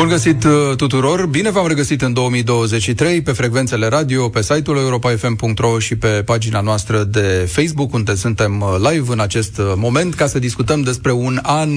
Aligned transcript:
Bun 0.00 0.08
găsit 0.08 0.44
uh, 0.44 0.76
tuturor! 0.76 1.26
Bine 1.26 1.50
v-am 1.50 1.66
regăsit 1.66 2.02
în 2.02 2.12
2023 2.12 3.22
pe 3.22 3.32
frecvențele 3.32 3.86
radio, 3.86 4.28
pe 4.28 4.42
site-ul 4.42 4.76
europa.fm.ro 4.76 5.78
și 5.78 5.96
pe 5.96 6.08
pagina 6.08 6.60
noastră 6.60 7.04
de 7.04 7.48
Facebook, 7.52 7.92
unde 7.92 8.14
suntem 8.14 8.60
uh, 8.60 8.90
live 8.90 9.12
în 9.12 9.20
acest 9.20 9.58
uh, 9.58 9.72
moment 9.76 10.14
ca 10.14 10.26
să 10.26 10.38
discutăm 10.38 10.82
despre 10.82 11.12
un 11.12 11.38
an 11.42 11.70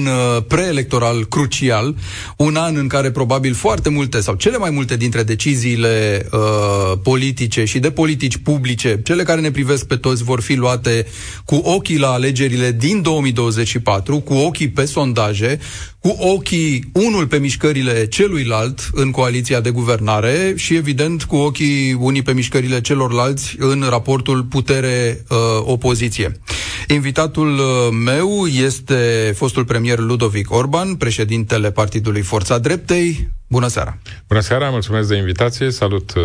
preelectoral 0.48 1.24
crucial, 1.24 1.94
un 2.36 2.56
an 2.56 2.76
în 2.76 2.88
care 2.88 3.10
probabil 3.10 3.54
foarte 3.54 3.88
multe 3.88 4.20
sau 4.20 4.34
cele 4.34 4.56
mai 4.56 4.70
multe 4.70 4.96
dintre 4.96 5.22
deciziile 5.22 6.26
uh, 6.32 6.98
politice 7.02 7.64
și 7.64 7.78
de 7.78 7.90
politici 7.90 8.36
publice, 8.36 9.00
cele 9.04 9.22
care 9.22 9.40
ne 9.40 9.50
privesc 9.50 9.86
pe 9.86 9.96
toți, 9.96 10.24
vor 10.24 10.40
fi 10.40 10.54
luate 10.54 11.06
cu 11.44 11.54
ochii 11.54 11.98
la 11.98 12.08
alegerile 12.08 12.72
din 12.72 13.02
2024, 13.02 14.18
cu 14.18 14.34
ochii 14.34 14.68
pe 14.68 14.84
sondaje, 14.84 15.58
cu 16.04 16.16
ochii 16.18 16.90
unul 16.92 17.26
pe 17.26 17.38
mișcările 17.38 18.06
celuilalt 18.06 18.80
în 18.92 19.10
coaliția 19.10 19.60
de 19.60 19.70
guvernare 19.70 20.52
și, 20.56 20.74
evident, 20.76 21.24
cu 21.24 21.36
ochii 21.36 21.92
unii 21.92 22.22
pe 22.22 22.32
mișcările 22.32 22.80
celorlalți 22.80 23.56
în 23.58 23.86
raportul 23.88 24.42
putere-opoziție. 24.42 26.26
Uh, 26.26 26.54
Invitatul 26.88 27.58
uh, 27.58 27.88
meu 28.04 28.46
este 28.46 29.32
fostul 29.36 29.64
premier 29.64 29.98
Ludovic 29.98 30.50
Orban, 30.50 30.94
președintele 30.94 31.70
Partidului 31.70 32.22
Forța 32.22 32.58
Dreptei. 32.58 33.28
Bună 33.48 33.66
seara! 33.66 33.98
Bună 34.28 34.40
seara, 34.40 34.70
mulțumesc 34.70 35.08
de 35.08 35.16
invitație, 35.16 35.70
salut 35.70 36.12
uh, 36.16 36.22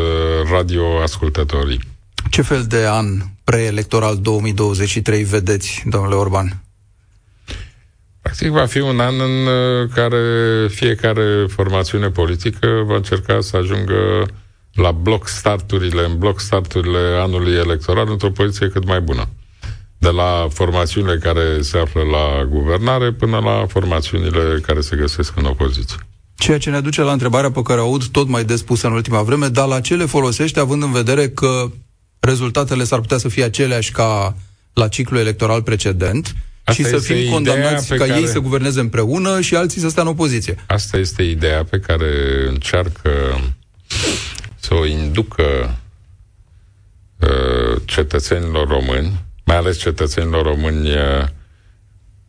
radioascultătorii. 0.51 1.79
Ce 2.29 2.41
fel 2.41 2.63
de 2.63 2.85
an 2.89 3.05
preelectoral 3.43 4.17
2023 4.17 5.23
vedeți, 5.23 5.83
domnule 5.85 6.15
Orban? 6.15 6.63
Practic 8.29 8.51
va 8.51 8.65
fi 8.65 8.79
un 8.79 8.99
an 8.99 9.19
în 9.19 9.45
uh, 9.45 9.89
care 9.93 10.21
fiecare 10.67 11.45
formațiune 11.47 12.09
politică 12.09 12.67
va 12.85 12.95
încerca 12.95 13.41
să 13.41 13.57
ajungă 13.57 14.25
la 14.73 14.91
bloc 14.91 15.27
starturile, 15.27 16.05
în 16.05 16.17
bloc 16.17 16.39
starturile 16.39 16.99
anului 17.21 17.53
electoral 17.53 18.09
într-o 18.09 18.29
poziție 18.29 18.67
cât 18.67 18.85
mai 18.85 19.01
bună. 19.01 19.27
De 19.97 20.09
la 20.09 20.47
formațiunile 20.49 21.17
care 21.17 21.61
se 21.61 21.77
află 21.77 22.01
la 22.01 22.45
guvernare 22.45 23.11
până 23.11 23.39
la 23.39 23.65
formațiunile 23.67 24.59
care 24.61 24.81
se 24.81 24.95
găsesc 24.95 25.37
în 25.37 25.45
opoziție. 25.45 25.97
Ceea 26.35 26.57
ce 26.57 26.69
ne 26.69 26.75
aduce 26.75 27.01
la 27.01 27.11
întrebarea 27.11 27.51
pe 27.51 27.61
care 27.61 27.79
o 27.79 27.83
aud 27.83 28.05
tot 28.05 28.27
mai 28.27 28.43
des 28.43 28.61
pusă 28.61 28.87
în 28.87 28.93
ultima 28.93 29.21
vreme, 29.21 29.47
dar 29.47 29.67
la 29.67 29.79
ce 29.79 29.95
le 29.95 30.05
folosește 30.05 30.59
având 30.59 30.83
în 30.83 30.91
vedere 30.91 31.29
că 31.29 31.71
rezultatele 32.19 32.83
s-ar 32.83 32.99
putea 32.99 33.17
să 33.17 33.29
fie 33.29 33.43
aceleași 33.43 33.91
ca 33.91 34.35
la 34.73 34.87
ciclul 34.87 35.19
electoral 35.19 35.61
precedent, 35.61 36.35
Asta 36.69 36.83
și 36.83 36.89
să 36.89 36.97
fim 36.97 37.31
condamnați 37.31 37.87
ca 37.87 37.95
care... 37.95 38.19
ei 38.19 38.27
să 38.27 38.39
guverneze 38.39 38.79
împreună 38.79 39.41
și 39.41 39.55
alții 39.55 39.81
să 39.81 39.89
stea 39.89 40.03
în 40.03 40.09
opoziție. 40.09 40.55
Asta 40.67 40.97
este 40.97 41.23
ideea 41.23 41.63
pe 41.63 41.79
care 41.79 42.09
încearcă 42.47 43.11
să 44.59 44.73
o 44.73 44.85
inducă 44.85 45.77
uh, 47.19 47.81
cetățenilor 47.85 48.67
români, 48.67 49.25
mai 49.45 49.57
ales 49.57 49.77
cetățenilor 49.77 50.43
români 50.43 50.89
uh, 50.89 51.25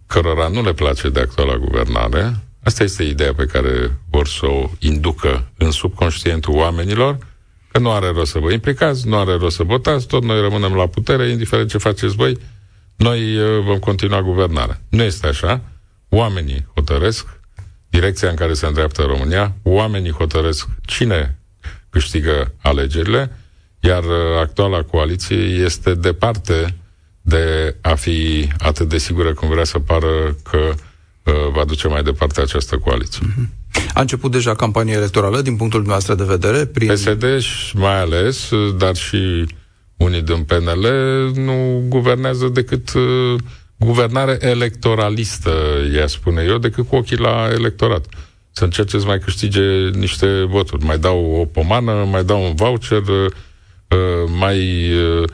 cărora 0.06 0.48
nu 0.48 0.62
le 0.62 0.72
place 0.72 1.08
de 1.08 1.20
actuala 1.20 1.56
guvernare. 1.56 2.36
Asta 2.62 2.82
este 2.82 3.02
ideea 3.02 3.34
pe 3.34 3.46
care 3.46 3.98
vor 4.10 4.26
să 4.26 4.46
o 4.46 4.70
inducă 4.78 5.50
în 5.58 5.70
subconștientul 5.70 6.54
oamenilor, 6.54 7.18
că 7.72 7.78
nu 7.78 7.90
are 7.90 8.08
rost 8.14 8.30
să 8.30 8.38
vă 8.38 8.52
implicați, 8.52 9.08
nu 9.08 9.18
are 9.18 9.32
rost 9.34 9.56
să 9.56 9.62
votați, 9.62 10.06
tot 10.06 10.24
noi 10.24 10.40
rămânem 10.40 10.74
la 10.74 10.86
putere, 10.86 11.28
indiferent 11.28 11.70
ce 11.70 11.78
faceți 11.78 12.14
voi, 12.14 12.38
noi 13.00 13.36
uh, 13.36 13.62
vom 13.64 13.78
continua 13.78 14.22
guvernarea. 14.22 14.80
Nu 14.88 15.02
este 15.02 15.26
așa. 15.26 15.60
Oamenii 16.08 16.66
hotărăsc 16.74 17.40
direcția 17.88 18.28
în 18.28 18.34
care 18.34 18.52
se 18.52 18.66
îndreaptă 18.66 19.02
România, 19.02 19.54
oamenii 19.62 20.10
hotărăsc 20.10 20.68
cine 20.80 21.38
câștigă 21.90 22.54
alegerile, 22.62 23.36
iar 23.80 24.02
uh, 24.04 24.40
actuala 24.40 24.82
coaliție 24.82 25.36
este 25.36 25.94
departe 25.94 26.76
de 27.20 27.76
a 27.80 27.94
fi 27.94 28.48
atât 28.58 28.88
de 28.88 28.98
sigură 28.98 29.32
cum 29.32 29.48
vrea 29.48 29.64
să 29.64 29.78
pară 29.78 30.36
că 30.50 30.58
uh, 30.58 31.34
va 31.52 31.64
duce 31.64 31.88
mai 31.88 32.02
departe 32.02 32.40
această 32.40 32.78
coaliție. 32.78 33.26
Mm-hmm. 33.26 33.60
A 33.94 34.00
început 34.00 34.30
deja 34.30 34.54
campania 34.54 34.94
electorală 34.94 35.40
din 35.40 35.56
punctul 35.56 35.78
dumneavoastră 35.82 36.14
de 36.14 36.24
vedere? 36.36 36.66
Prin... 36.66 36.92
PSD 36.92 37.24
mai 37.74 38.00
ales, 38.00 38.50
dar 38.76 38.96
și 38.96 39.46
unii 40.00 40.22
din 40.22 40.42
PNL 40.42 40.86
nu 41.34 41.82
guvernează 41.88 42.48
decât 42.48 42.92
uh, 42.94 43.34
guvernare 43.76 44.36
electoralistă, 44.40 45.50
ea 45.94 46.06
spune 46.06 46.44
eu, 46.48 46.58
decât 46.58 46.88
cu 46.88 46.96
ochii 46.96 47.16
la 47.16 47.48
electorat. 47.52 48.06
Să 48.50 48.64
încerce 48.64 48.98
să 48.98 49.06
mai 49.06 49.18
câștige 49.18 49.88
niște 49.92 50.44
voturi. 50.48 50.84
Mai 50.84 50.98
dau 50.98 51.36
o 51.40 51.44
pomană, 51.44 51.92
mai 52.10 52.24
dau 52.24 52.44
un 52.44 52.54
voucher, 52.54 53.02
uh, 53.08 53.30
mai 54.38 54.90
uh, 54.92 55.28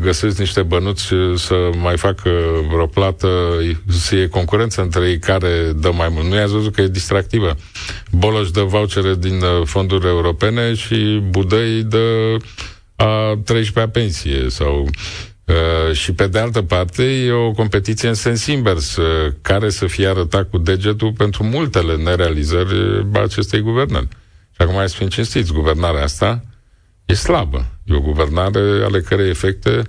găsesc 0.00 0.38
niște 0.38 0.62
bănuți 0.62 1.12
să 1.34 1.70
mai 1.80 1.96
facă 1.96 2.30
vreo 2.70 2.86
plată, 2.86 3.28
să 3.88 4.14
fie 4.14 4.28
concurență 4.28 4.82
între 4.82 5.08
ei 5.08 5.18
care 5.18 5.72
dă 5.76 5.90
mai 5.92 6.08
mult. 6.10 6.26
Nu 6.26 6.34
i-ați 6.34 6.52
văzut 6.52 6.74
că 6.74 6.80
e 6.80 6.88
distractivă. 6.88 7.56
Boloș 8.10 8.50
dă 8.50 8.62
vouchere 8.62 9.14
din 9.14 9.40
fonduri 9.64 10.06
europene 10.06 10.74
și 10.74 11.22
Budăi 11.30 11.82
dă 11.82 12.36
a 12.96 13.40
13-a 13.44 13.88
pensie 13.88 14.48
sau 14.48 14.88
Uh, 15.46 15.94
și 15.94 16.12
pe 16.12 16.26
de 16.26 16.38
altă 16.38 16.62
parte 16.62 17.02
e 17.02 17.32
o 17.32 17.50
competiție 17.52 18.08
în 18.08 18.14
sens 18.14 18.46
invers, 18.46 18.96
uh, 18.96 19.32
care 19.42 19.70
să 19.70 19.86
fie 19.86 20.06
arătat 20.08 20.50
cu 20.50 20.58
degetul 20.58 21.12
pentru 21.12 21.44
multele 21.44 21.96
nerealizări 21.96 23.06
acestei 23.12 23.60
guvernări. 23.60 24.08
Și 24.50 24.62
acum 24.62 24.74
mai 24.74 24.88
spun 24.88 25.08
cinstiți, 25.08 25.52
guvernarea 25.52 26.02
asta 26.02 26.44
e 27.04 27.14
slabă. 27.14 27.66
E 27.84 27.94
o 27.94 28.00
guvernare 28.00 28.60
ale 28.60 29.00
cărei 29.00 29.28
efecte 29.28 29.82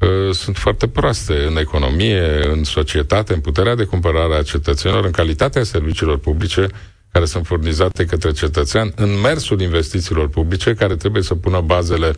uh, 0.00 0.34
sunt 0.34 0.56
foarte 0.56 0.88
proaste 0.88 1.44
în 1.44 1.56
economie, 1.56 2.46
în 2.52 2.64
societate, 2.64 3.34
în 3.34 3.40
puterea 3.40 3.74
de 3.74 3.84
cumpărare 3.84 4.34
a 4.34 4.42
cetățenilor, 4.42 5.04
în 5.04 5.10
calitatea 5.10 5.62
serviciilor 5.62 6.18
publice, 6.18 6.66
care 7.12 7.24
sunt 7.24 7.46
furnizate 7.46 8.04
către 8.04 8.32
cetățean 8.32 8.92
în 8.96 9.20
mersul 9.22 9.60
investițiilor 9.60 10.28
publice, 10.28 10.74
care 10.74 10.96
trebuie 10.96 11.22
să 11.22 11.34
pună 11.34 11.60
bazele 11.60 12.12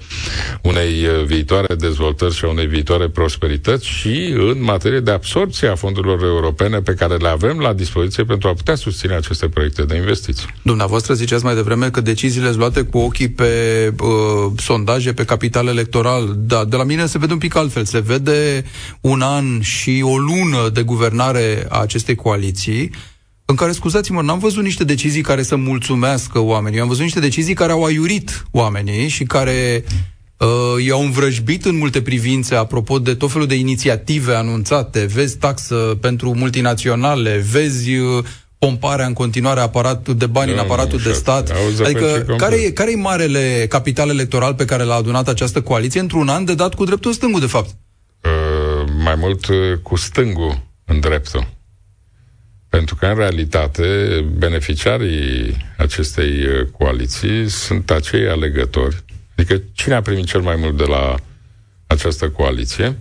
unei 0.63 1.07
uh, 1.07 1.25
viitoare 1.25 1.75
dezvoltări 1.75 2.35
și 2.35 2.45
a 2.45 2.49
unei 2.49 2.67
viitoare 2.67 3.09
prosperități 3.09 3.87
și 3.87 4.35
în 4.37 4.63
materie 4.63 5.01
de 5.01 5.11
absorpție 5.11 5.69
a 5.69 5.75
fondurilor 5.75 6.23
europene 6.23 6.79
pe 6.81 6.95
care 6.95 7.17
le 7.17 7.29
avem 7.29 7.59
la 7.59 7.73
dispoziție 7.73 8.25
pentru 8.25 8.49
a 8.49 8.53
putea 8.55 8.75
susține 8.75 9.15
aceste 9.15 9.49
proiecte 9.49 9.83
de 9.83 9.97
investiții. 9.97 10.47
Dumneavoastră 10.63 11.15
ziceați 11.15 11.45
mai 11.45 11.55
devreme 11.55 11.91
că 11.91 12.01
deciziile 12.01 12.47
sunt 12.47 12.59
luate 12.59 12.83
cu 12.83 12.99
ochii 12.99 13.29
pe 13.31 13.93
uh, 14.01 14.09
sondaje, 14.57 15.13
pe 15.13 15.25
capital 15.25 15.67
electoral. 15.67 16.35
Da, 16.37 16.65
de 16.65 16.77
la 16.77 16.85
mine 16.85 17.07
se 17.07 17.19
vede 17.19 17.33
un 17.33 17.39
pic 17.39 17.57
altfel. 17.57 17.85
Se 17.85 17.99
vede 18.01 18.65
un 19.01 19.21
an 19.21 19.61
și 19.61 20.03
o 20.05 20.17
lună 20.19 20.69
de 20.73 20.83
guvernare 20.83 21.67
a 21.69 21.81
acestei 21.81 22.15
coaliții 22.15 22.91
în 23.51 23.57
care, 23.57 23.73
scuzați-mă, 23.73 24.23
n-am 24.23 24.39
văzut 24.39 24.63
niște 24.63 24.85
decizii 24.85 25.23
care 25.23 25.43
să 25.43 25.57
mulțumească 25.57 26.39
oamenii. 26.39 26.77
Eu 26.77 26.83
am 26.83 26.89
văzut 26.89 27.03
niște 27.03 27.21
decizii 27.21 27.55
care 27.55 27.73
au 27.73 27.85
aiurit 27.85 28.45
oamenii 28.51 29.09
și 29.09 29.25
care 29.25 29.85
uh, 30.37 30.85
i-au 30.85 31.03
învrăjbit 31.03 31.65
în 31.65 31.77
multe 31.77 32.03
privințe 32.03 32.55
apropo 32.55 32.99
de 32.99 33.15
tot 33.15 33.31
felul 33.31 33.47
de 33.47 33.55
inițiative 33.55 34.35
anunțate. 34.35 35.05
Vezi 35.05 35.37
taxă 35.37 35.75
pentru 36.01 36.35
multinaționale, 36.35 37.45
vezi 37.51 37.97
uh, 37.97 38.25
pomparea 38.59 39.07
în 39.07 39.13
continuare 39.13 39.61
aparatul 39.61 40.17
de 40.17 40.27
bani 40.27 40.53
în 40.53 40.59
aparatul 40.59 40.99
de 40.99 41.13
stat. 41.13 41.53
Adică, 41.85 42.35
care 42.37 42.57
e, 42.57 42.71
care 42.71 42.91
e 42.91 42.97
marele 42.97 43.67
capital 43.69 44.09
electoral 44.09 44.55
pe 44.55 44.65
care 44.65 44.83
l-a 44.83 44.95
adunat 44.95 45.29
această 45.29 45.61
coaliție 45.61 46.01
într-un 46.01 46.29
an 46.29 46.45
de 46.45 46.55
dat 46.55 46.75
cu 46.75 46.85
dreptul 46.85 47.13
stângul, 47.13 47.41
de 47.41 47.47
fapt? 47.47 47.71
Uh, 48.25 48.91
mai 49.05 49.15
mult 49.15 49.47
uh, 49.47 49.57
cu 49.83 49.97
stângul 49.97 50.63
în 50.85 51.01
dreptul. 51.01 51.59
Pentru 52.71 52.95
că, 52.95 53.07
în 53.07 53.15
realitate, 53.15 54.21
beneficiarii 54.39 55.57
acestei 55.77 56.47
uh, 56.47 56.67
coaliții 56.79 57.49
sunt 57.49 57.91
acei 57.91 58.29
alegători. 58.29 59.05
Adică, 59.37 59.63
cine 59.73 59.95
a 59.95 60.03
primit 60.03 60.25
cel 60.27 60.41
mai 60.41 60.57
mult 60.57 60.77
de 60.77 60.85
la 60.85 61.15
această 61.87 62.29
coaliție? 62.29 62.97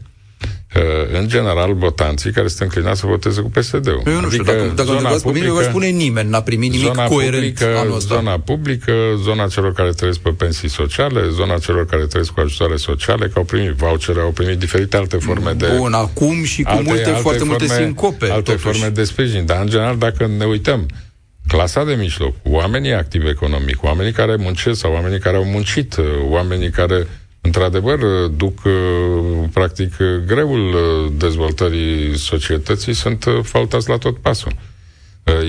În 1.13 1.27
general, 1.27 1.73
votanții 1.73 2.31
care 2.31 2.47
sunt 2.47 2.61
înclinați 2.61 2.99
să 2.99 3.05
voteze 3.05 3.41
cu 3.41 3.49
PSD-ul. 3.49 4.01
Eu 4.05 4.13
nu 4.13 4.17
adică 4.17 4.29
știu, 4.29 4.43
dacă, 4.43 4.71
dacă 4.75 4.89
zona 4.89 5.09
publică, 5.09 5.51
mine, 5.51 5.63
spune 5.63 5.87
nimeni, 5.87 6.29
n-a 6.29 6.41
primit 6.41 6.71
nimic 6.71 6.85
zona 6.85 7.05
coerent 7.05 7.33
publică, 7.33 7.77
anul 7.77 7.95
ăsta. 7.95 8.15
Zona 8.15 8.39
publică, 8.39 8.93
zona 9.23 9.47
celor 9.47 9.73
care 9.73 9.89
trăiesc 9.89 10.19
pe 10.19 10.29
pensii 10.29 10.69
sociale, 10.69 11.29
zona 11.29 11.57
celor 11.57 11.85
care 11.85 12.05
trăiesc 12.05 12.31
cu 12.31 12.39
ajutoare 12.39 12.75
sociale, 12.75 13.27
că 13.27 13.33
au 13.35 13.43
primit 13.43 13.71
vouchere, 13.71 14.19
au 14.19 14.31
primit 14.31 14.57
diferite 14.57 14.97
alte 14.97 15.17
forme 15.17 15.51
de... 15.51 15.67
Bun, 15.77 15.93
acum 15.93 16.43
și 16.43 16.61
cu 16.61 16.69
alte, 16.69 16.83
multe, 16.83 17.09
alte 17.09 17.19
foarte 17.21 17.39
forme, 17.39 17.55
multe 17.59 17.83
sincope. 17.83 18.29
Alte 18.29 18.51
totuși. 18.51 18.63
forme 18.63 18.89
de 18.89 19.03
sprijin, 19.03 19.45
dar 19.45 19.61
în 19.61 19.69
general, 19.69 19.97
dacă 19.97 20.27
ne 20.37 20.45
uităm, 20.45 20.85
clasa 21.47 21.83
de 21.83 21.93
mijloc, 21.93 22.35
oamenii 22.43 22.93
activi 22.93 23.27
economic, 23.27 23.83
oamenii 23.83 24.11
care 24.11 24.35
muncesc 24.35 24.79
sau 24.79 24.93
oamenii 24.93 25.19
care 25.19 25.37
au 25.37 25.43
muncit, 25.43 25.95
oamenii 26.29 26.69
care 26.69 27.07
într-adevăr, 27.41 27.99
duc 28.27 28.59
practic 29.53 29.93
greul 30.25 30.75
dezvoltării 31.17 32.17
societății, 32.17 32.93
sunt 32.93 33.25
faltați 33.43 33.89
la 33.89 33.97
tot 33.97 34.17
pasul. 34.17 34.51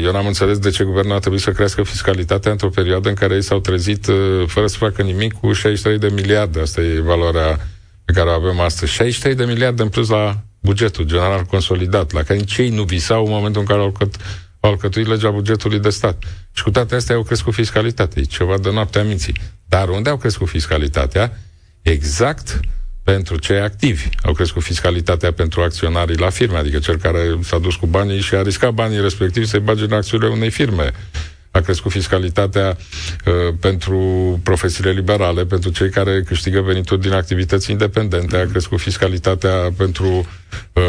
Eu 0.03 0.13
n-am 0.13 0.27
înțeles 0.27 0.59
de 0.59 0.71
ce 0.71 0.85
guvernul 0.85 1.15
a 1.15 1.19
trebuit 1.19 1.41
să 1.41 1.51
crească 1.51 1.83
fiscalitatea 1.83 2.51
într-o 2.51 2.69
perioadă 2.69 3.09
în 3.09 3.15
care 3.15 3.35
ei 3.35 3.43
s-au 3.43 3.61
trezit 3.61 4.07
fără 4.47 4.67
să 4.67 4.77
facă 4.77 5.03
nimic 5.03 5.33
cu 5.33 5.53
63 5.53 5.99
de 5.99 6.15
miliarde. 6.15 6.61
Asta 6.61 6.81
e 6.81 7.01
valoarea 7.01 7.69
pe 8.05 8.13
care 8.13 8.29
o 8.29 8.33
avem 8.33 8.61
astăzi. 8.61 8.93
63 8.93 9.35
de 9.35 9.53
miliarde 9.53 9.83
în 9.83 9.89
plus 9.89 10.09
la 10.09 10.37
bugetul 10.61 11.05
general 11.05 11.43
consolidat, 11.43 12.13
la 12.13 12.23
care 12.23 12.39
nici 12.39 12.57
ei 12.57 12.69
nu 12.69 12.83
visau 12.83 13.25
în 13.25 13.31
momentul 13.31 13.61
în 13.61 13.67
care 13.67 13.81
au, 13.81 13.91
căt, 13.91 14.17
au 14.61 14.71
alcătuit 14.71 15.07
legea 15.07 15.31
bugetului 15.31 15.79
de 15.79 15.91
stat. 15.91 16.25
Și 16.53 16.63
cu 16.63 16.71
toate 16.71 16.95
astea 16.95 17.15
au 17.15 17.23
crescut 17.23 17.55
fiscalitatea. 17.55 18.23
E 18.23 18.25
ceva 18.25 18.59
de 18.59 18.71
noaptea 18.71 19.03
minții. 19.03 19.35
Dar 19.69 19.89
unde 19.89 20.11
au 20.11 20.17
crescut 20.17 20.49
fiscalitatea? 20.49 21.39
Exact 21.83 22.61
pentru 23.03 23.37
cei 23.37 23.61
activi. 23.61 24.09
Au 24.23 24.33
crescut 24.33 24.63
fiscalitatea 24.63 25.33
pentru 25.33 25.63
acționarii 25.63 26.17
la 26.17 26.31
firme, 26.31 26.57
adică 26.57 26.79
cel 26.79 26.97
care 26.97 27.39
s-a 27.43 27.59
dus 27.59 27.75
cu 27.75 27.87
banii 27.87 28.21
și 28.21 28.35
a 28.35 28.43
riscat 28.43 28.73
banii 28.73 29.01
respectiv 29.01 29.45
să-i 29.45 29.61
bage 29.61 29.85
în 29.85 29.93
acțiunile 29.93 30.31
unei 30.31 30.51
firme 30.51 30.93
a 31.51 31.61
crescut 31.61 31.91
fiscalitatea 31.91 32.77
uh, 33.27 33.55
pentru 33.61 33.99
profesiile 34.43 34.91
liberale, 34.91 35.45
pentru 35.45 35.71
cei 35.71 35.91
care 35.91 36.23
câștigă 36.23 36.61
venituri 36.61 37.01
din 37.01 37.13
activități 37.13 37.71
independente, 37.71 38.37
a 38.37 38.47
crescut 38.47 38.81
fiscalitatea 38.81 39.73
pentru 39.77 40.07
uh, 40.07 40.83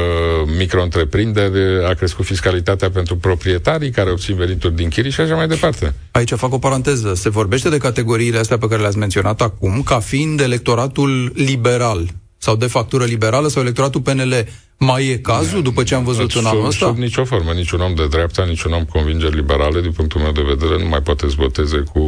micro-întreprinderi, 0.58 1.86
a 1.86 1.94
crescut 1.94 2.26
fiscalitatea 2.26 2.90
pentru 2.90 3.16
proprietarii 3.16 3.92
care 3.92 4.12
obțin 4.12 4.36
venituri 4.36 4.76
din 4.76 4.90
chirii 4.90 5.12
și 5.12 5.22
așa 5.22 5.36
mai 5.36 5.48
departe. 5.48 5.94
Aici 6.12 6.34
fac 6.34 6.54
o 6.54 6.58
paranteză. 6.58 7.14
Se 7.14 7.30
vorbește 7.30 7.70
de 7.70 7.78
categoriile 7.78 8.38
astea 8.38 8.58
pe 8.58 8.68
care 8.68 8.82
le-ați 8.82 8.98
menționat 8.98 9.42
acum 9.42 9.82
ca 9.82 10.00
fiind 10.00 10.40
electoratul 10.40 11.32
liberal 11.36 12.08
sau 12.42 12.56
de 12.56 12.68
factură 12.68 13.04
liberală 13.04 13.48
sau 13.48 13.62
electoratul 13.62 14.02
PNL. 14.02 14.48
Mai 14.78 15.08
e 15.08 15.18
cazul 15.18 15.62
după 15.62 15.84
ce 15.84 15.96
am 15.96 16.04
văzut 16.04 16.32
în 16.32 16.46
anul 16.46 16.66
ăsta? 16.66 16.86
Sub 16.86 16.98
nicio 16.98 17.26
formă. 17.26 17.52
Niciun 17.52 17.80
om 17.80 17.96
de 17.96 18.08
dreapta, 18.08 18.44
niciun 18.44 18.72
om 18.72 18.84
convingeri 18.84 19.36
liberale, 19.36 19.82
din 19.82 19.92
punctul 19.92 20.22
meu 20.22 20.32
de 20.32 20.42
vedere, 20.42 20.84
nu 20.84 20.90
mai 20.90 21.02
poate 21.02 21.30
să 21.30 21.36
voteze 21.38 21.84
cu 21.94 22.08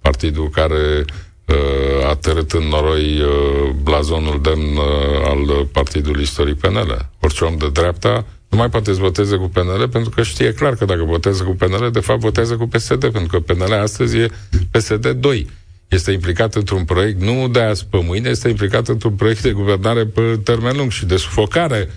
partidul 0.00 0.48
care 0.48 1.04
uh, 1.44 2.08
a 2.08 2.14
tărât 2.14 2.52
în 2.52 2.68
noroi 2.68 3.20
uh, 3.20 3.70
blazonul 3.82 4.40
demn 4.42 4.76
uh, 4.76 5.28
al 5.28 5.66
partidului 5.72 6.22
istoric 6.22 6.58
PNL. 6.58 7.08
Orice 7.20 7.44
om 7.44 7.56
de 7.56 7.70
dreapta 7.70 8.26
nu 8.48 8.58
mai 8.58 8.68
poate 8.68 8.92
să 8.92 9.00
voteze 9.00 9.36
cu 9.36 9.48
PNL 9.48 9.88
pentru 9.92 10.10
că 10.10 10.22
știe 10.22 10.52
clar 10.52 10.74
că 10.74 10.84
dacă 10.84 11.04
votează 11.04 11.42
cu 11.42 11.56
PNL, 11.58 11.90
de 11.92 12.00
fapt 12.00 12.20
votează 12.20 12.56
cu 12.56 12.66
PSD, 12.66 13.10
pentru 13.10 13.26
că 13.26 13.52
PNL 13.52 13.72
astăzi 13.72 14.16
e 14.16 14.30
PSD 14.70 15.06
2 15.10 15.46
este 15.88 16.12
implicat 16.12 16.54
într-un 16.54 16.84
proiect 16.84 17.20
nu 17.20 17.48
de 17.48 17.60
azi 17.60 17.86
pe 17.90 18.02
mâine, 18.04 18.28
este 18.28 18.48
implicat 18.48 18.88
într-un 18.88 19.14
proiect 19.14 19.42
de 19.42 19.50
guvernare 19.50 20.06
pe 20.06 20.40
termen 20.44 20.76
lung 20.76 20.90
și 20.90 21.06
de 21.06 21.16
sufocare 21.16 21.90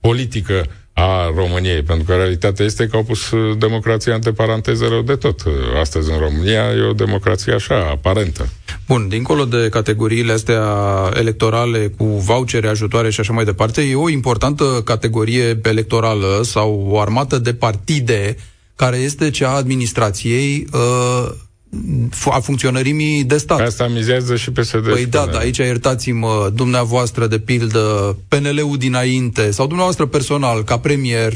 politică 0.00 0.66
a 0.92 1.32
României, 1.34 1.82
pentru 1.82 2.04
că 2.04 2.14
realitatea 2.14 2.64
este 2.64 2.86
că 2.86 2.96
au 2.96 3.02
pus 3.02 3.20
democrația 3.58 4.14
între 4.14 4.32
paranteze 4.32 4.86
rău 4.88 5.02
de 5.02 5.14
tot. 5.14 5.42
Astăzi 5.80 6.10
în 6.10 6.18
România 6.18 6.72
e 6.76 6.88
o 6.90 6.92
democrație 6.92 7.52
așa, 7.52 7.88
aparentă. 7.90 8.48
Bun, 8.86 9.08
dincolo 9.08 9.44
de 9.44 9.68
categoriile 9.70 10.32
astea 10.32 10.62
electorale 11.14 11.88
cu 11.96 12.04
vouchere, 12.04 12.68
ajutoare 12.68 13.10
și 13.10 13.20
așa 13.20 13.32
mai 13.32 13.44
departe, 13.44 13.82
e 13.82 13.94
o 13.94 14.08
importantă 14.08 14.82
categorie 14.84 15.60
electorală 15.62 16.40
sau 16.42 16.86
o 16.88 17.00
armată 17.00 17.38
de 17.38 17.54
partide 17.54 18.36
care 18.76 18.96
este 18.96 19.30
cea 19.30 19.48
a 19.48 19.56
administrației 19.56 20.66
uh, 20.72 21.30
a 22.30 22.40
funcționării 22.40 23.24
de 23.24 23.36
stat. 23.36 23.60
Asta 23.60 23.86
mizează 23.86 24.36
și 24.36 24.50
PSD. 24.50 24.88
Păi 24.90 25.06
da, 25.06 25.28
da, 25.32 25.38
aici 25.38 25.56
iertați-mă, 25.56 26.50
dumneavoastră, 26.54 27.26
de 27.26 27.38
pildă, 27.38 28.16
PNL-ul 28.28 28.76
dinainte, 28.78 29.50
sau 29.50 29.66
dumneavoastră 29.66 30.06
personal, 30.06 30.64
ca 30.64 30.78
premier, 30.78 31.32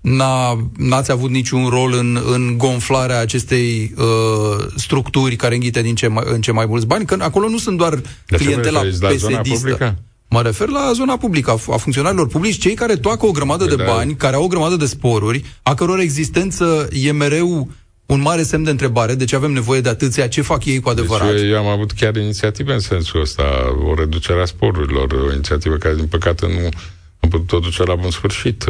n-a, 0.00 0.68
n-ați 0.76 1.10
avut 1.10 1.30
niciun 1.30 1.68
rol 1.68 1.92
în, 1.92 2.18
în 2.32 2.58
gonflarea 2.58 3.20
acestei 3.20 3.94
uh, 3.96 4.66
structuri 4.76 5.36
care 5.36 5.54
înghite 5.54 5.82
din 5.82 5.94
ce 5.94 6.06
mai, 6.06 6.24
în 6.26 6.40
ce 6.40 6.52
mai 6.52 6.66
mulți 6.68 6.86
bani, 6.86 7.04
că 7.04 7.16
acolo 7.20 7.48
nu 7.48 7.58
sunt 7.58 7.78
doar 7.78 8.00
de 8.26 8.36
clientela 8.36 8.80
psd 8.80 9.04
Mă 10.28 10.42
refer 10.42 10.68
la 10.68 10.90
zona 10.94 11.16
publică, 11.16 11.50
a, 11.50 11.72
a 11.72 11.76
funcționarilor 11.76 12.28
publici, 12.28 12.58
cei 12.58 12.74
care 12.74 12.96
toacă 12.96 13.26
o 13.26 13.30
grămadă 13.30 13.64
păi 13.64 13.76
de 13.76 13.82
da. 13.82 13.92
bani, 13.92 14.14
care 14.14 14.36
au 14.36 14.44
o 14.44 14.46
grămadă 14.46 14.76
de 14.76 14.86
sporuri, 14.86 15.44
a 15.62 15.74
căror 15.74 15.98
existență 15.98 16.88
e 16.92 17.12
mereu 17.12 17.68
un 18.06 18.20
mare 18.20 18.42
semn 18.42 18.64
de 18.64 18.70
întrebare, 18.70 19.14
de 19.14 19.24
ce 19.24 19.36
avem 19.36 19.52
nevoie 19.52 19.80
de 19.80 19.88
atâția, 19.88 20.28
ce 20.28 20.42
fac 20.42 20.64
ei 20.64 20.80
cu 20.80 20.88
adevărat? 20.88 21.34
Deci 21.34 21.50
eu 21.50 21.58
am 21.58 21.66
avut 21.66 21.92
chiar 21.92 22.16
inițiative 22.16 22.72
în 22.72 22.80
sensul 22.80 23.20
ăsta, 23.20 23.42
o 23.88 23.94
reducere 23.94 24.40
a 24.40 24.44
sporurilor, 24.44 25.12
o 25.12 25.32
inițiativă 25.32 25.76
care, 25.76 25.94
din 25.94 26.06
păcate, 26.06 26.46
nu 26.46 26.68
am 27.20 27.28
putut 27.28 27.52
o 27.52 27.58
duce 27.58 27.82
la 27.82 27.94
bun 27.94 28.10
sfârșit. 28.10 28.64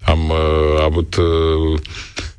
Am 0.00 0.28
uh, 0.28 0.82
avut 0.82 1.14
uh, 1.16 1.80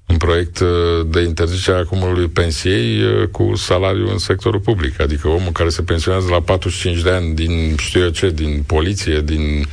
un 0.06 0.18
proiect 0.18 0.60
uh, 0.60 1.08
de 1.08 1.22
interzicere 1.22 1.78
a 1.78 1.80
acumulului 1.80 2.28
pensiei 2.28 3.04
uh, 3.04 3.28
cu 3.28 3.56
salariu 3.56 4.10
în 4.10 4.18
sectorul 4.18 4.60
public, 4.60 5.02
adică 5.02 5.28
omul 5.28 5.52
care 5.52 5.70
se 5.70 5.82
pensionează 5.82 6.28
la 6.30 6.42
45 6.42 7.02
de 7.02 7.10
ani 7.10 7.36
din 7.36 7.76
știu 7.78 8.02
eu 8.02 8.10
ce, 8.10 8.30
din 8.30 8.64
poliție, 8.68 9.22
din 9.22 9.66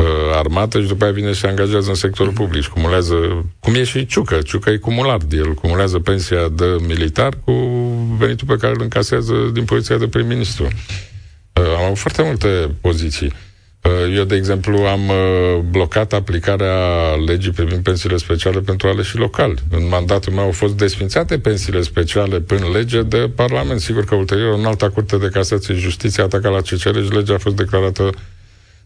uh, 0.00 0.34
armată 0.34 0.80
și 0.80 0.86
după 0.86 1.04
aia 1.04 1.12
vine 1.12 1.32
și 1.32 1.40
se 1.40 1.46
angajează 1.46 1.88
în 1.88 1.94
sectorul 1.94 2.32
public 2.32 2.62
și 2.62 2.70
cumulează, 2.70 3.14
cum 3.58 3.74
e 3.74 3.84
și 3.84 4.06
Ciucă, 4.06 4.38
Ciucă 4.44 4.70
e 4.70 4.76
cumulat, 4.76 5.22
el 5.32 5.54
cumulează 5.54 5.98
pensia 5.98 6.48
de 6.48 6.76
militar 6.86 7.38
cu 7.44 7.52
venitul 8.18 8.46
pe 8.46 8.56
care 8.56 8.72
îl 8.72 8.82
încasează 8.82 9.34
din 9.52 9.64
poziția 9.64 9.96
de 9.96 10.08
prim-ministru. 10.08 10.64
Uh, 10.64 11.76
am 11.76 11.84
avut 11.84 11.98
foarte 11.98 12.22
multe 12.22 12.74
poziții. 12.80 13.32
Uh, 13.82 14.16
eu, 14.16 14.24
de 14.24 14.34
exemplu, 14.34 14.78
am 14.78 15.08
uh, 15.08 15.58
blocat 15.70 16.12
aplicarea 16.12 16.74
legii 17.26 17.52
privind 17.52 17.82
pensiile 17.82 18.16
speciale 18.16 18.60
pentru 18.60 18.88
aleși 18.88 19.16
locali. 19.16 19.54
În 19.70 19.88
mandatul 19.88 20.32
meu 20.32 20.44
au 20.44 20.50
fost 20.50 20.76
desfințate 20.76 21.38
pensiile 21.38 21.82
speciale 21.82 22.40
prin 22.40 22.70
lege 22.72 23.02
de 23.02 23.30
Parlament. 23.34 23.80
Sigur 23.80 24.04
că 24.04 24.14
ulterior, 24.14 24.58
în 24.58 24.64
alta 24.64 24.88
curte 24.90 25.16
de 25.16 25.28
casație 25.32 25.74
și 25.74 25.80
justiție 25.80 26.22
a 26.22 26.24
atacat 26.24 26.52
la 26.52 26.60
CCR 26.60 27.02
și 27.02 27.12
legea 27.12 27.34
a 27.34 27.38
fost 27.38 27.56
declarată 27.56 28.10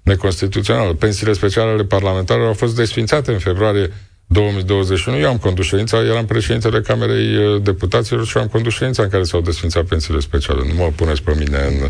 neconstituțională. 0.05 0.95
Pensiile 0.95 1.33
speciale 1.33 1.71
ale 1.71 1.85
parlamentarilor 1.85 2.49
au 2.49 2.55
fost 2.55 2.77
desfințate 2.77 3.33
în 3.33 3.39
februarie 3.39 3.93
2021. 4.27 5.19
Eu 5.19 5.29
am 5.29 5.39
condus 5.39 5.67
ședința, 5.67 5.99
eram 6.05 6.27
președintele 6.27 6.81
Camerei 6.81 7.37
uh, 7.37 7.62
Deputaților 7.62 8.27
și 8.27 8.39
am 8.39 8.47
condus 8.47 8.73
ședința 8.73 9.03
în 9.03 9.09
care 9.09 9.23
s-au 9.23 9.41
desfințat 9.41 9.85
pensiile 9.85 10.21
speciale. 10.21 10.62
Nu 10.69 10.75
mă 10.75 10.93
puneți 10.97 11.23
pe 11.23 11.35
mine 11.39 11.59
în 11.59 11.89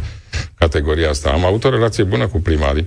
categoria 0.59 1.09
asta. 1.11 1.31
Am 1.31 1.45
avut 1.45 1.65
o 1.65 1.71
relație 1.71 2.05
bună 2.05 2.27
cu 2.27 2.41
primarii, 2.41 2.87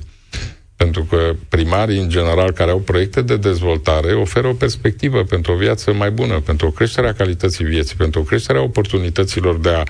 pentru 0.75 1.03
că 1.03 1.35
primarii, 1.49 1.99
în 1.99 2.09
general, 2.09 2.51
care 2.51 2.71
au 2.71 2.79
proiecte 2.79 3.21
de 3.21 3.37
dezvoltare, 3.37 4.13
oferă 4.13 4.47
o 4.47 4.53
perspectivă 4.53 5.23
pentru 5.23 5.51
o 5.51 5.55
viață 5.55 5.93
mai 5.93 6.11
bună, 6.11 6.39
pentru 6.39 6.67
o 6.67 6.71
creștere 6.71 7.07
a 7.07 7.13
calității 7.13 7.65
vieții, 7.65 7.95
pentru 7.95 8.19
o 8.19 8.23
creștere 8.23 8.57
a 8.57 8.61
oportunităților 8.61 9.57
de 9.57 9.69
a 9.69 9.83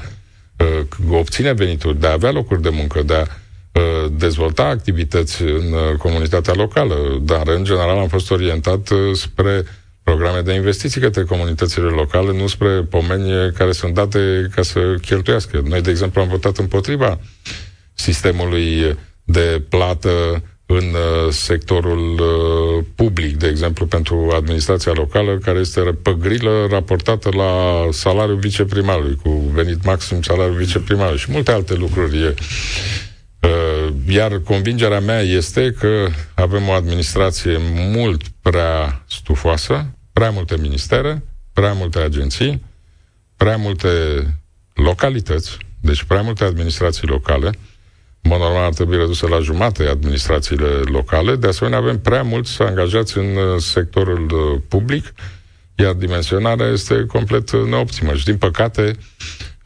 uh, 0.64 0.86
obține 1.10 1.54
venituri, 1.54 2.00
de 2.00 2.08
a 2.08 2.12
avea 2.12 2.32
locuri 2.32 2.62
de 2.62 2.70
muncă, 2.70 3.02
de 3.04 3.14
a 3.14 3.22
Uh, 3.22 3.34
dezvolta 4.12 4.64
activități 4.64 5.42
în 5.42 5.74
uh, 5.74 5.98
comunitatea 5.98 6.54
locală, 6.54 6.96
dar 7.22 7.48
în 7.48 7.64
general 7.64 7.98
am 7.98 8.08
fost 8.08 8.32
orientat 8.32 8.90
uh, 8.90 8.98
spre 9.14 9.64
programe 10.04 10.42
de 10.42 10.54
investiții 10.54 11.02
către 11.02 11.24
comunitățile 11.24 11.86
locale, 11.86 12.34
nu 12.34 12.48
spre 12.48 12.70
pomeni 12.70 13.52
care 13.52 13.72
sunt 13.72 13.94
date 13.94 14.50
ca 14.56 14.62
să 14.62 14.80
cheltuiască. 15.02 15.62
Noi, 15.66 15.82
de 15.82 15.90
exemplu, 15.90 16.22
am 16.22 16.28
votat 16.28 16.58
împotriva 16.58 17.20
sistemului 17.94 18.98
de 19.24 19.62
plată 19.70 20.44
în 20.66 20.96
sectorul 21.30 22.22
public, 22.96 23.38
de 23.38 23.48
exemplu, 23.48 23.86
pentru 23.86 24.32
administrația 24.36 24.92
locală, 24.96 25.38
care 25.38 25.60
este 25.60 25.80
pe 25.80 26.16
grilă 26.20 26.68
raportată 26.70 27.30
la 27.36 27.52
salariul 27.92 28.38
viceprimarului, 28.38 29.18
cu 29.24 29.30
venit 29.30 29.84
maxim 29.84 30.22
salariul 30.22 30.56
viceprimarului 30.56 31.20
și 31.20 31.32
multe 31.32 31.52
alte 31.52 31.74
lucruri. 31.74 32.34
Uh, 34.08 34.14
iar 34.14 34.40
convingerea 34.40 35.00
mea 35.00 35.22
este 35.22 35.72
că 35.80 36.08
avem 36.34 36.68
o 36.68 36.72
administrație 36.72 37.58
mult 37.94 38.22
prea 38.42 39.04
stufoasă, 39.08 39.86
prea 40.14 40.30
multe 40.30 40.58
ministere, 40.58 41.24
prea 41.54 41.74
multe 41.74 42.00
agenții, 42.00 42.64
prea 43.36 43.58
multe 43.58 43.90
localități, 44.74 45.58
deci 45.82 46.04
prea 46.04 46.22
multe 46.22 46.44
administrații 46.44 47.08
locale. 47.08 47.48
În 48.22 48.30
mod 48.32 48.40
normal 48.40 48.64
ar 48.64 48.74
trebui 48.74 48.98
reduse 48.98 49.28
la 49.28 49.40
jumate 49.40 49.84
administrațiile 49.84 50.68
locale. 50.68 51.36
De 51.36 51.48
asemenea, 51.48 51.80
avem 51.80 52.00
prea 52.00 52.24
mulți 52.24 52.62
angajați 52.62 53.18
în 53.18 53.36
uh, 53.36 53.60
sectorul 53.60 54.32
uh, 54.32 54.62
public, 54.68 55.14
iar 55.76 55.94
dimensionarea 55.94 56.68
este 56.68 57.06
complet 57.06 57.52
neoptimă. 57.52 58.14
Și, 58.14 58.26
din 58.26 58.38
păcate, 58.38 58.84
Uh, 58.92 59.57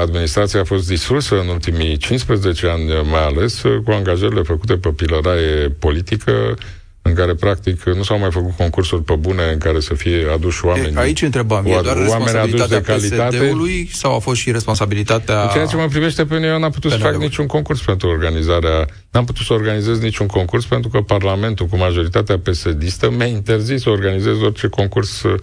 administrația 0.00 0.60
a 0.60 0.64
fost 0.64 0.86
distrusă 0.86 1.40
în 1.40 1.48
ultimii 1.48 1.96
15 1.96 2.66
ani, 2.66 2.84
mai 3.10 3.26
ales 3.26 3.62
uh, 3.62 3.82
cu 3.84 3.90
angajările 3.90 4.42
făcute 4.42 4.76
pe 4.76 4.88
pilăraie 4.88 5.68
politică 5.78 6.56
în 7.02 7.14
care 7.14 7.34
practic 7.34 7.82
nu 7.82 8.02
s-au 8.02 8.18
mai 8.18 8.30
făcut 8.30 8.56
concursuri 8.56 9.02
pe 9.02 9.14
bune 9.14 9.42
în 9.52 9.58
care 9.58 9.80
să 9.80 9.94
fie 9.94 10.26
aduși 10.34 10.64
oameni. 10.64 10.94
E, 10.96 10.98
aici 10.98 11.22
întrebam, 11.22 11.66
e 11.66 11.80
doar 11.82 11.96
responsabilitatea 11.96 12.80
PSD-ului 12.80 13.90
sau 13.92 14.14
a 14.14 14.18
fost 14.18 14.40
și 14.40 14.50
responsabilitatea... 14.50 15.42
În 15.42 15.48
ceea 15.48 15.66
ce 15.66 15.76
mă 15.76 15.86
privește 15.86 16.24
pe 16.24 16.34
mine, 16.34 16.46
eu 16.46 16.58
n-am 16.58 16.70
putut 16.70 16.90
să 16.90 16.96
fac 16.96 17.16
niciun 17.16 17.46
concurs 17.46 17.80
pentru 17.80 18.08
organizarea... 18.08 18.86
N-am 19.10 19.24
putut 19.24 19.46
să 19.46 19.52
organizez 19.52 20.00
niciun 20.00 20.26
concurs 20.26 20.64
pentru 20.64 20.90
că 20.90 21.00
Parlamentul, 21.00 21.66
cu 21.66 21.76
majoritatea 21.76 22.38
PSD-istă, 22.38 23.10
mi-a 23.10 23.26
interzis 23.26 23.82
să 23.82 23.90
organizez 23.90 24.40
orice 24.40 24.68
concurs 24.68 25.22
Uh, 25.22 25.34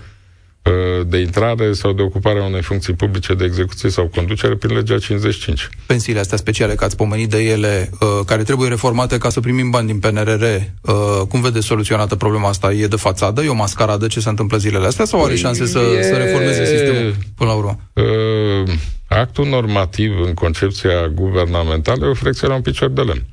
de 1.07 1.17
intrare 1.17 1.74
sau 1.74 1.93
de 1.93 2.01
ocupare 2.01 2.39
a 2.39 2.45
unei 2.45 2.62
funcții 2.62 2.93
publice 2.93 3.33
de 3.33 3.43
execuție 3.43 3.89
sau 3.89 4.07
conducere 4.07 4.55
prin 4.55 4.75
legea 4.75 4.97
55. 4.97 5.69
Pensiile 5.86 6.19
astea 6.19 6.38
speciale, 6.38 6.75
că 6.75 6.83
ați 6.83 6.95
pomenit 6.95 7.29
de 7.29 7.43
ele, 7.43 7.89
uh, 8.00 8.07
care 8.25 8.43
trebuie 8.43 8.69
reformate 8.69 9.17
ca 9.17 9.29
să 9.29 9.39
primim 9.39 9.69
bani 9.69 9.88
din 9.88 10.00
PNRR, 10.00 10.43
uh, 10.43 10.93
cum 11.29 11.41
vedeți 11.41 11.65
soluționată 11.65 12.15
problema 12.15 12.47
asta? 12.47 12.71
E 12.71 12.88
de 12.88 12.95
fațadă? 12.95 13.41
E 13.41 13.50
o 13.50 13.53
mascaradă? 13.53 14.07
Ce 14.07 14.19
se 14.19 14.29
întâmplă 14.29 14.57
zilele 14.57 14.86
astea? 14.88 15.05
Sau 15.05 15.19
are 15.19 15.27
păi 15.27 15.38
șanse 15.38 15.65
să, 15.65 15.79
e... 15.97 16.01
să 16.01 16.15
reformeze 16.15 16.65
sistemul 16.65 17.15
până 17.36 17.50
la 17.50 17.55
urmă? 17.55 17.79
Uh, 17.93 18.74
actul 19.07 19.47
normativ 19.47 20.12
în 20.25 20.33
concepția 20.33 21.07
guvernamentală 21.07 22.05
e 22.05 22.09
o 22.09 22.13
frecție 22.13 22.47
la 22.47 22.55
un 22.55 22.62
picior 22.62 22.89
de 22.89 23.01
lemn. 23.01 23.24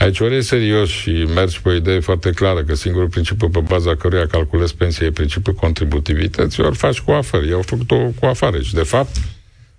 Aici 0.00 0.20
ori 0.20 0.36
e 0.36 0.40
serios 0.40 0.88
și 0.88 1.10
mergi 1.10 1.60
pe 1.62 1.68
o 1.68 1.72
idee 1.72 2.00
foarte 2.00 2.30
clară 2.30 2.62
că 2.62 2.74
singurul 2.74 3.08
principiu 3.08 3.48
pe 3.48 3.60
baza 3.60 3.96
căruia 3.96 4.26
calculezi 4.26 4.74
pensia 4.74 5.06
e 5.06 5.10
principiul 5.10 5.54
contributivității, 5.54 6.62
ori 6.62 6.76
faci 6.76 7.00
cu 7.00 7.10
afară. 7.10 7.44
Ei 7.44 7.52
au 7.52 7.62
făcut-o 7.62 7.96
cu 8.20 8.26
afară 8.26 8.60
și, 8.60 8.74
de 8.74 8.82
fapt, 8.82 9.16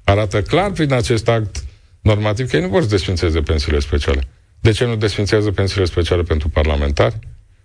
arată 0.04 0.42
clar 0.42 0.72
prin 0.72 0.94
acest 0.94 1.28
act 1.28 1.64
normativ 2.02 2.50
că 2.50 2.56
ei 2.56 2.62
nu 2.62 2.68
vor 2.68 2.82
să 2.82 2.88
desfințeze 2.88 3.42
pensiile 3.42 3.80
speciale. 3.80 4.28
De 4.60 4.72
ce 4.72 4.86
nu 4.86 4.96
desfințează 4.96 5.52
pensiile 5.52 5.86
speciale 5.86 6.22
pentru 6.22 6.50
parlamentari? 6.50 7.20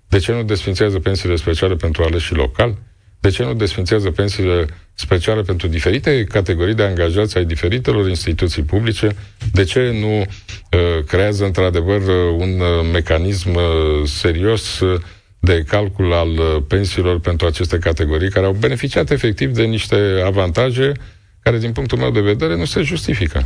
De 0.09 0.19
ce 0.19 0.33
nu 0.33 0.43
desfințează 0.43 0.99
pensiile 0.99 1.37
speciale 1.37 1.75
pentru 1.75 2.03
aleși 2.03 2.35
locali? 2.35 2.79
De 3.26 3.33
ce 3.33 3.42
nu 3.42 3.54
desfințează 3.54 4.11
pensiile 4.11 4.66
speciale 4.95 5.42
pentru 5.42 5.66
diferite 5.66 6.25
categorii 6.25 6.75
de 6.75 6.83
angajați 6.83 7.37
ai 7.37 7.45
diferitelor 7.45 8.09
instituții 8.09 8.62
publice? 8.62 9.16
De 9.52 9.64
ce 9.64 9.90
nu 10.00 10.18
uh, 10.18 11.04
creează 11.06 11.45
într-adevăr 11.45 12.00
un 12.38 12.61
uh, 12.61 12.88
mecanism 12.92 13.54
uh, 13.54 13.62
serios 14.04 14.80
uh, 14.80 15.00
de 15.38 15.64
calcul 15.68 16.12
al 16.12 16.28
uh, 16.28 16.62
pensiilor 16.68 17.21
pentru 17.21 17.47
aceste 17.47 17.78
categorii 17.78 18.30
care 18.30 18.47
au 18.47 18.52
beneficiat 18.52 19.11
efectiv 19.11 19.50
de 19.50 19.62
niște 19.62 20.23
avantaje 20.25 20.92
care, 21.40 21.59
din 21.59 21.73
punctul 21.73 21.99
meu 21.99 22.11
de 22.11 22.21
vedere, 22.21 22.56
nu 22.56 22.64
se 22.64 22.83
justifică. 22.83 23.45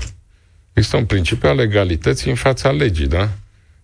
Există 0.72 0.96
un 0.96 1.04
principiu 1.04 1.49
al 1.49 1.56
legalității 1.56 2.30
în 2.30 2.37
fața 2.37 2.70
legii, 2.70 3.06
da? 3.06 3.28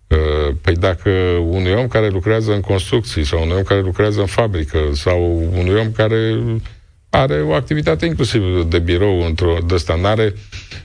Uh, 0.07 0.55
păi 0.61 0.75
dacă 0.75 1.09
unui 1.49 1.73
om 1.73 1.87
care 1.87 2.09
lucrează 2.09 2.53
în 2.53 2.61
construcții 2.61 3.23
sau 3.23 3.41
unui 3.41 3.55
om 3.55 3.63
care 3.63 3.81
lucrează 3.81 4.19
în 4.19 4.25
fabrică 4.25 4.79
sau 4.93 5.49
unui 5.57 5.79
om 5.79 5.91
care 5.91 6.39
are 7.09 7.41
o 7.41 7.53
activitate 7.53 8.05
inclusiv 8.05 8.63
de 8.63 8.79
birou 8.79 9.25
într-o 9.25 9.57
dăstanare, 9.65 10.33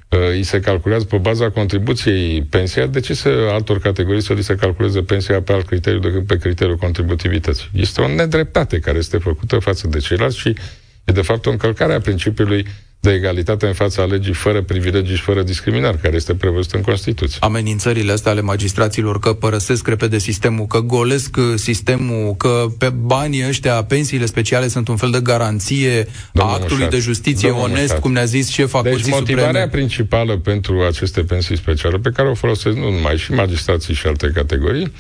uh, 0.09 0.19
îi 0.31 0.43
se 0.43 0.61
calculează 0.61 1.05
pe 1.05 1.17
baza 1.17 1.51
contribuției 1.51 2.43
pensia, 2.43 2.87
de 2.87 3.01
ce 3.01 3.15
să 3.15 3.29
altor 3.51 3.79
categorii 3.79 4.23
să 4.23 4.33
li 4.33 4.43
se 4.43 4.55
calculeze 4.55 5.03
pensia 5.03 5.43
pe 5.43 5.53
alt 5.53 5.67
criteriu 5.67 6.01
decât 6.01 6.27
pe 6.27 6.37
criteriul 6.37 6.77
contributivității? 6.77 7.71
Este 7.73 8.01
o 8.01 8.09
nedreptate 8.09 8.79
care 8.79 8.99
este 8.99 9.19
făcută 9.19 9.59
față 9.59 9.89
de 9.89 9.99
ceilalți 9.99 10.39
și 10.39 10.57
e 11.05 11.13
de 11.13 11.23
fapt 11.23 11.47
o 11.47 11.51
încălcare 11.51 11.95
a 11.95 12.01
principiului 12.01 12.67
de 13.03 13.13
egalitate 13.13 13.67
în 13.67 13.73
fața 13.73 14.05
legii, 14.05 14.33
fără 14.33 14.63
privilegii 14.63 15.17
și 15.17 15.23
fără 15.23 15.43
discriminare, 15.43 15.99
care 16.03 16.15
este 16.17 16.35
prevăzut 16.35 16.73
în 16.73 16.81
Constituție. 16.81 17.37
Amenințările 17.41 18.13
astea 18.13 18.31
ale 18.31 18.41
magistraților 18.41 19.19
că 19.19 19.33
părăsesc 19.33 19.87
repede 19.89 20.19
sistemul, 20.19 20.67
că 20.67 20.79
golesc 20.79 21.37
sistemul, 21.55 22.35
că 22.37 22.67
pe 22.79 22.89
banii 22.89 23.47
ăștia, 23.49 23.85
pensiile 23.85 24.27
speciale 24.27 24.69
sunt 24.69 24.89
un 24.89 24.97
fel 24.97 25.11
de 25.11 25.21
garanție 25.21 26.07
Domnul 26.33 26.53
a 26.53 26.57
actului 26.57 26.77
Mușat. 26.77 26.91
de 26.91 26.99
justiție 26.99 27.49
Domnul 27.49 27.67
onest, 27.69 27.81
Mușat. 27.83 28.01
cum 28.01 28.13
ne-a 28.13 28.25
zis 28.25 28.49
șefa 28.49 28.83
deci 28.83 28.93
Curții 28.93 29.11
motivarea 29.13 29.47
Supreme. 29.47 29.67
principală 29.71 30.37
pentru 30.39 30.81
aceste 30.83 31.21
pensii 31.21 31.57
speciale, 31.57 31.99
pe 31.99 32.11
care 32.11 32.29
o 32.29 32.35
folosesc 32.35 32.77
nu 32.77 32.91
numai 32.91 33.17
și 33.17 33.33
magistrații 33.33 33.95
și 33.95 34.07
alte 34.07 34.31
categorii, 34.35 34.93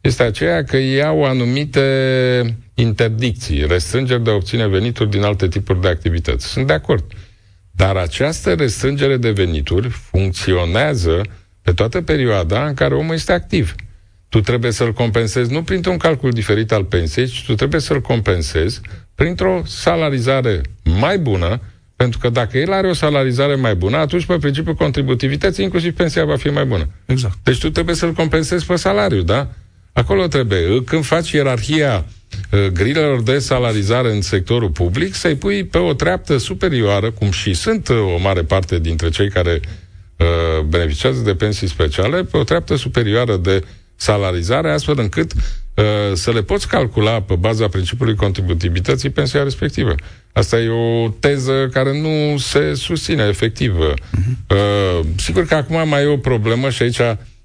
este 0.00 0.22
aceea 0.22 0.64
că 0.64 0.76
iau 0.76 1.24
anumite 1.24 1.84
interdicții, 2.74 3.66
restrângeri 3.66 4.24
de 4.24 4.30
a 4.30 4.34
obține 4.34 4.68
venituri 4.68 5.10
din 5.10 5.22
alte 5.22 5.48
tipuri 5.48 5.80
de 5.80 5.88
activități. 5.88 6.46
Sunt 6.46 6.66
de 6.66 6.72
acord. 6.72 7.04
Dar 7.80 7.96
această 7.96 8.54
restrângere 8.54 9.16
de 9.16 9.30
venituri 9.30 9.88
funcționează 9.88 11.20
pe 11.62 11.72
toată 11.72 12.02
perioada 12.02 12.66
în 12.66 12.74
care 12.74 12.94
omul 12.94 13.14
este 13.14 13.32
activ. 13.32 13.74
Tu 14.28 14.40
trebuie 14.40 14.70
să-l 14.70 14.92
compensezi 14.92 15.52
nu 15.52 15.62
printr-un 15.62 15.96
calcul 15.96 16.30
diferit 16.30 16.72
al 16.72 16.84
pensiei, 16.84 17.26
ci 17.26 17.44
tu 17.46 17.54
trebuie 17.54 17.80
să-l 17.80 18.00
compensezi 18.00 18.80
printr-o 19.14 19.62
salarizare 19.66 20.60
mai 20.84 21.18
bună, 21.18 21.60
pentru 21.96 22.18
că 22.18 22.28
dacă 22.28 22.58
el 22.58 22.72
are 22.72 22.88
o 22.88 22.92
salarizare 22.92 23.54
mai 23.54 23.74
bună, 23.74 23.96
atunci, 23.96 24.26
pe 24.26 24.38
principiul 24.38 24.74
contributivității, 24.74 25.64
inclusiv 25.64 25.94
pensia 25.94 26.24
va 26.24 26.36
fi 26.36 26.48
mai 26.48 26.64
bună. 26.64 26.88
Exact. 27.06 27.38
Deci 27.42 27.58
tu 27.58 27.70
trebuie 27.70 27.94
să-l 27.94 28.12
compensezi 28.12 28.66
pe 28.66 28.76
salariu, 28.76 29.22
da? 29.22 29.48
Acolo 29.92 30.26
trebuie. 30.26 30.84
Când 30.84 31.04
faci 31.04 31.30
ierarhia 31.30 31.94
Uh, 31.94 32.19
grilelor 32.72 33.22
de 33.22 33.38
salarizare 33.38 34.12
în 34.12 34.20
sectorul 34.20 34.70
public, 34.70 35.14
să-i 35.14 35.34
pui 35.34 35.64
pe 35.64 35.78
o 35.78 35.92
treaptă 35.92 36.36
superioară, 36.36 37.10
cum 37.10 37.30
și 37.30 37.54
sunt 37.54 37.88
uh, 37.88 37.96
o 37.96 38.18
mare 38.18 38.42
parte 38.42 38.78
dintre 38.78 39.08
cei 39.08 39.28
care 39.28 39.60
uh, 40.16 40.64
beneficiază 40.64 41.20
de 41.20 41.34
pensii 41.34 41.68
speciale, 41.68 42.22
pe 42.22 42.36
o 42.36 42.44
treaptă 42.44 42.76
superioară 42.76 43.36
de 43.36 43.64
salarizare, 43.96 44.72
astfel 44.72 44.98
încât 44.98 45.32
uh, 45.32 45.84
să 46.12 46.30
le 46.30 46.42
poți 46.42 46.68
calcula 46.68 47.22
pe 47.22 47.34
baza 47.34 47.68
principiului 47.68 48.14
contributivității 48.14 49.10
pensia 49.10 49.42
respectivă. 49.42 49.94
Asta 50.32 50.58
e 50.58 50.68
o 50.68 51.08
teză 51.08 51.68
care 51.72 52.00
nu 52.00 52.38
se 52.38 52.74
susține 52.74 53.26
efectiv. 53.28 53.74
Uh-huh. 53.78 54.50
Uh, 54.50 55.06
sigur 55.16 55.46
că 55.46 55.54
acum 55.54 55.88
mai 55.88 56.02
e 56.02 56.06
o 56.06 56.16
problemă 56.16 56.70
și 56.70 56.82
aici 56.82 57.00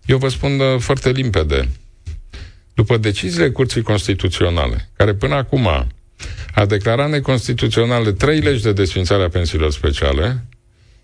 eu 0.06 0.18
vă 0.18 0.30
spun 0.30 0.60
uh, 0.60 0.80
foarte 0.80 1.10
limpede 1.10 1.70
după 2.76 2.98
deciziile 2.98 3.50
Curții 3.50 3.82
Constituționale, 3.82 4.90
care 4.98 5.14
până 5.14 5.36
acum 5.36 5.68
a 6.54 6.66
declarat 6.66 7.10
neconstituționale 7.10 8.12
trei 8.12 8.40
legi 8.40 8.64
de 8.64 8.74
desfințare 8.74 9.24
a 9.24 9.30
pensiilor 9.30 9.72
speciale, 9.72 10.46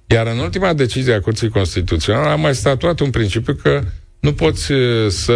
iar 0.06 0.28
în 0.28 0.38
ultima 0.38 0.74
decizie 0.74 1.14
a 1.14 1.22
Curții 1.22 1.50
Constituționale 1.50 2.30
a 2.30 2.36
mai 2.36 2.56
statuat 2.56 3.00
un 3.00 3.10
principiu 3.10 3.54
că 3.54 3.82
nu 4.20 4.34
poți 4.34 4.72
uh, 4.72 5.08
să 5.08 5.34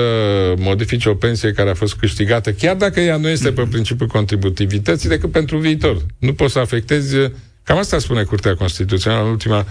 modifici 0.58 1.06
o 1.06 1.16
pensie 1.16 1.52
care 1.52 1.70
a 1.70 1.74
fost 1.74 1.96
câștigată, 1.96 2.52
chiar 2.52 2.76
dacă 2.76 3.00
ea 3.00 3.18
nu 3.18 3.28
este 3.28 3.52
pe 3.52 3.68
principiul 3.72 4.08
contributivității, 4.08 5.10
decât 5.10 5.32
pentru 5.32 5.58
viitor. 5.58 6.06
Nu 6.18 6.34
poți 6.34 6.54
să 6.54 6.60
afectezi... 6.60 7.16
Uh, 7.16 7.32
cam 7.64 7.78
asta 7.78 8.00
spune 8.00 8.24
Curtea 8.24 8.56
Constituțională 8.56 9.24
în 9.24 9.30
ultima 9.30 9.66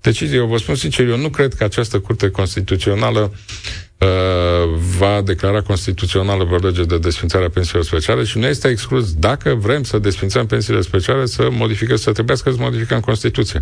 decizie. 0.00 0.36
Eu 0.36 0.46
vă 0.46 0.56
spun 0.56 0.74
sincer, 0.74 1.08
eu 1.08 1.16
nu 1.16 1.28
cred 1.28 1.54
că 1.54 1.64
această 1.64 1.98
Curte 1.98 2.30
Constituțională 2.30 3.32
uh, 3.98 4.08
va 4.98 5.20
declara 5.24 5.62
constituțională 5.62 6.44
vreo 6.44 6.58
lege 6.58 6.84
de 6.84 6.98
desfințare 6.98 7.44
a 7.44 7.50
pensiilor 7.50 7.84
speciale 7.84 8.24
și 8.24 8.38
nu 8.38 8.46
este 8.46 8.68
exclus, 8.68 9.12
dacă 9.12 9.54
vrem 9.54 9.82
să 9.82 9.98
desfințăm 9.98 10.46
pensiile 10.46 10.80
speciale, 10.80 11.26
să 11.26 11.48
modificăm, 11.50 11.96
să 11.96 12.12
trebuiască 12.12 12.50
să 12.50 12.56
modificăm 12.60 13.00
Constituția 13.00 13.60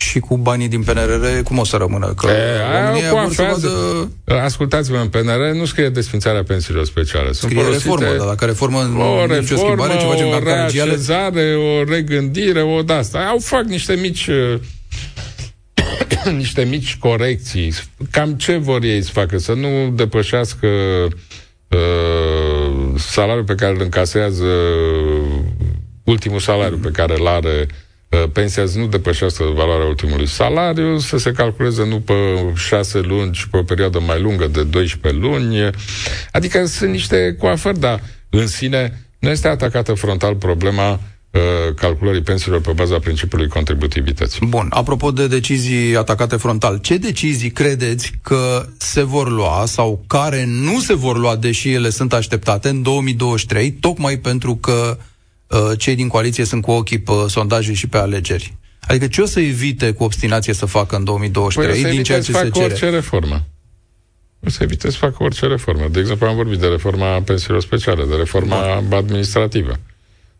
și 0.00 0.18
cu 0.18 0.36
banii 0.36 0.68
din 0.68 0.82
PNRR, 0.82 1.42
cum 1.44 1.58
o 1.58 1.64
să 1.64 1.76
rămână? 1.76 2.14
Că 2.16 2.26
e, 2.26 2.86
România 2.86 3.12
vor 3.12 3.32
să 3.32 3.42
vadă... 3.42 4.42
Ascultați-mă, 4.42 4.96
în 4.96 5.08
PNRR 5.08 5.54
nu 5.54 5.64
scrie 5.64 5.88
desfințarea 5.88 6.42
pensiilor 6.42 6.84
speciale. 6.84 7.32
Sunt 7.32 7.50
scrie 7.50 7.62
folosite... 7.62 7.88
reformă, 7.88 8.16
dar 8.16 8.26
dacă 8.26 8.44
reformă 8.44 8.78
o 8.78 8.80
reformă, 8.80 9.34
nicio 9.34 9.56
schimbare, 9.56 9.96
ce 9.96 10.06
facem 10.06 10.26
o 10.28 10.38
reașezare, 10.38 11.54
o 11.54 11.84
regândire, 11.84 12.62
o 12.62 12.82
de-asta. 12.82 13.18
Au 13.18 13.38
fac 13.38 13.62
niște 13.62 13.94
mici 13.94 14.30
niște 16.36 16.64
mici 16.64 16.96
corecții. 16.96 17.74
Cam 18.10 18.34
ce 18.34 18.56
vor 18.56 18.82
ei 18.82 19.02
să 19.02 19.10
facă? 19.12 19.38
Să 19.38 19.52
nu 19.52 19.90
depășească 19.90 20.66
uh, 21.68 22.94
salariul 22.96 23.44
pe 23.44 23.54
care 23.54 23.74
îl 23.74 23.80
încasează 23.80 24.46
ultimul 26.04 26.38
salariu 26.38 26.76
pe 26.76 26.90
care 26.90 27.14
îl 27.18 27.26
are 27.26 27.66
uh, 28.08 28.24
pensia 28.32 28.66
să 28.66 28.78
nu 28.78 28.86
depășească 28.86 29.44
valoarea 29.44 29.86
ultimului 29.86 30.26
salariu, 30.26 30.98
să 30.98 31.16
se 31.16 31.32
calculeze 31.32 31.86
nu 31.86 32.00
pe 32.00 32.14
șase 32.56 32.98
luni, 32.98 33.32
ci 33.32 33.46
pe 33.50 33.56
o 33.56 33.62
perioadă 33.62 34.00
mai 34.00 34.20
lungă 34.20 34.46
de 34.46 34.62
12 34.62 35.20
luni. 35.20 35.70
Adică 36.32 36.66
sunt 36.66 36.90
niște 36.90 37.36
coafări, 37.38 37.78
dar 37.78 38.02
în 38.30 38.46
sine 38.46 39.02
nu 39.18 39.28
este 39.28 39.48
atacată 39.48 39.94
frontal 39.94 40.34
problema 40.34 40.92
Uh, 40.92 41.17
calculării 41.74 42.22
pensiilor 42.22 42.60
pe 42.60 42.72
baza 42.72 42.98
principiului 42.98 43.48
contributivității. 43.48 44.46
Bun. 44.46 44.66
Apropo 44.70 45.10
de 45.10 45.26
decizii 45.26 45.96
atacate 45.96 46.36
frontal, 46.36 46.78
ce 46.78 46.96
decizii 46.96 47.50
credeți 47.50 48.12
că 48.22 48.66
se 48.76 49.02
vor 49.02 49.30
lua 49.30 49.64
sau 49.66 50.04
care 50.06 50.44
nu 50.46 50.80
se 50.80 50.94
vor 50.94 51.18
lua, 51.18 51.36
deși 51.36 51.72
ele 51.72 51.90
sunt 51.90 52.12
așteptate 52.12 52.68
în 52.68 52.82
2023, 52.82 53.72
tocmai 53.72 54.18
pentru 54.18 54.56
că 54.56 54.98
uh, 55.46 55.58
cei 55.78 55.94
din 55.94 56.08
coaliție 56.08 56.44
sunt 56.44 56.62
cu 56.62 56.70
ochii 56.70 56.98
pe 56.98 57.12
sondaje 57.26 57.72
și 57.72 57.86
pe 57.86 57.98
alegeri? 57.98 58.54
Adică 58.80 59.06
ce 59.06 59.20
o 59.20 59.26
să 59.26 59.40
evite 59.40 59.92
cu 59.92 60.04
obstinație 60.04 60.52
să 60.52 60.66
facă 60.66 60.96
în 60.96 61.04
2023 61.04 61.82
păi 61.82 61.90
din 61.90 62.02
ceea 62.02 62.20
ce 62.20 62.32
se 62.32 62.50
cere? 62.50 62.64
orice 62.64 62.88
reformă. 62.88 63.44
o 64.46 64.48
să 64.50 64.62
evite 64.62 64.90
să 64.90 64.96
facă 64.96 65.16
orice 65.22 65.46
reformă. 65.46 65.88
De 65.90 66.00
exemplu, 66.00 66.26
am 66.26 66.34
vorbit 66.36 66.58
de 66.58 66.66
reforma 66.66 67.20
pensiilor 67.20 67.60
speciale, 67.60 68.04
de 68.04 68.14
reforma 68.14 68.82
da. 68.88 68.96
administrativă. 68.96 69.78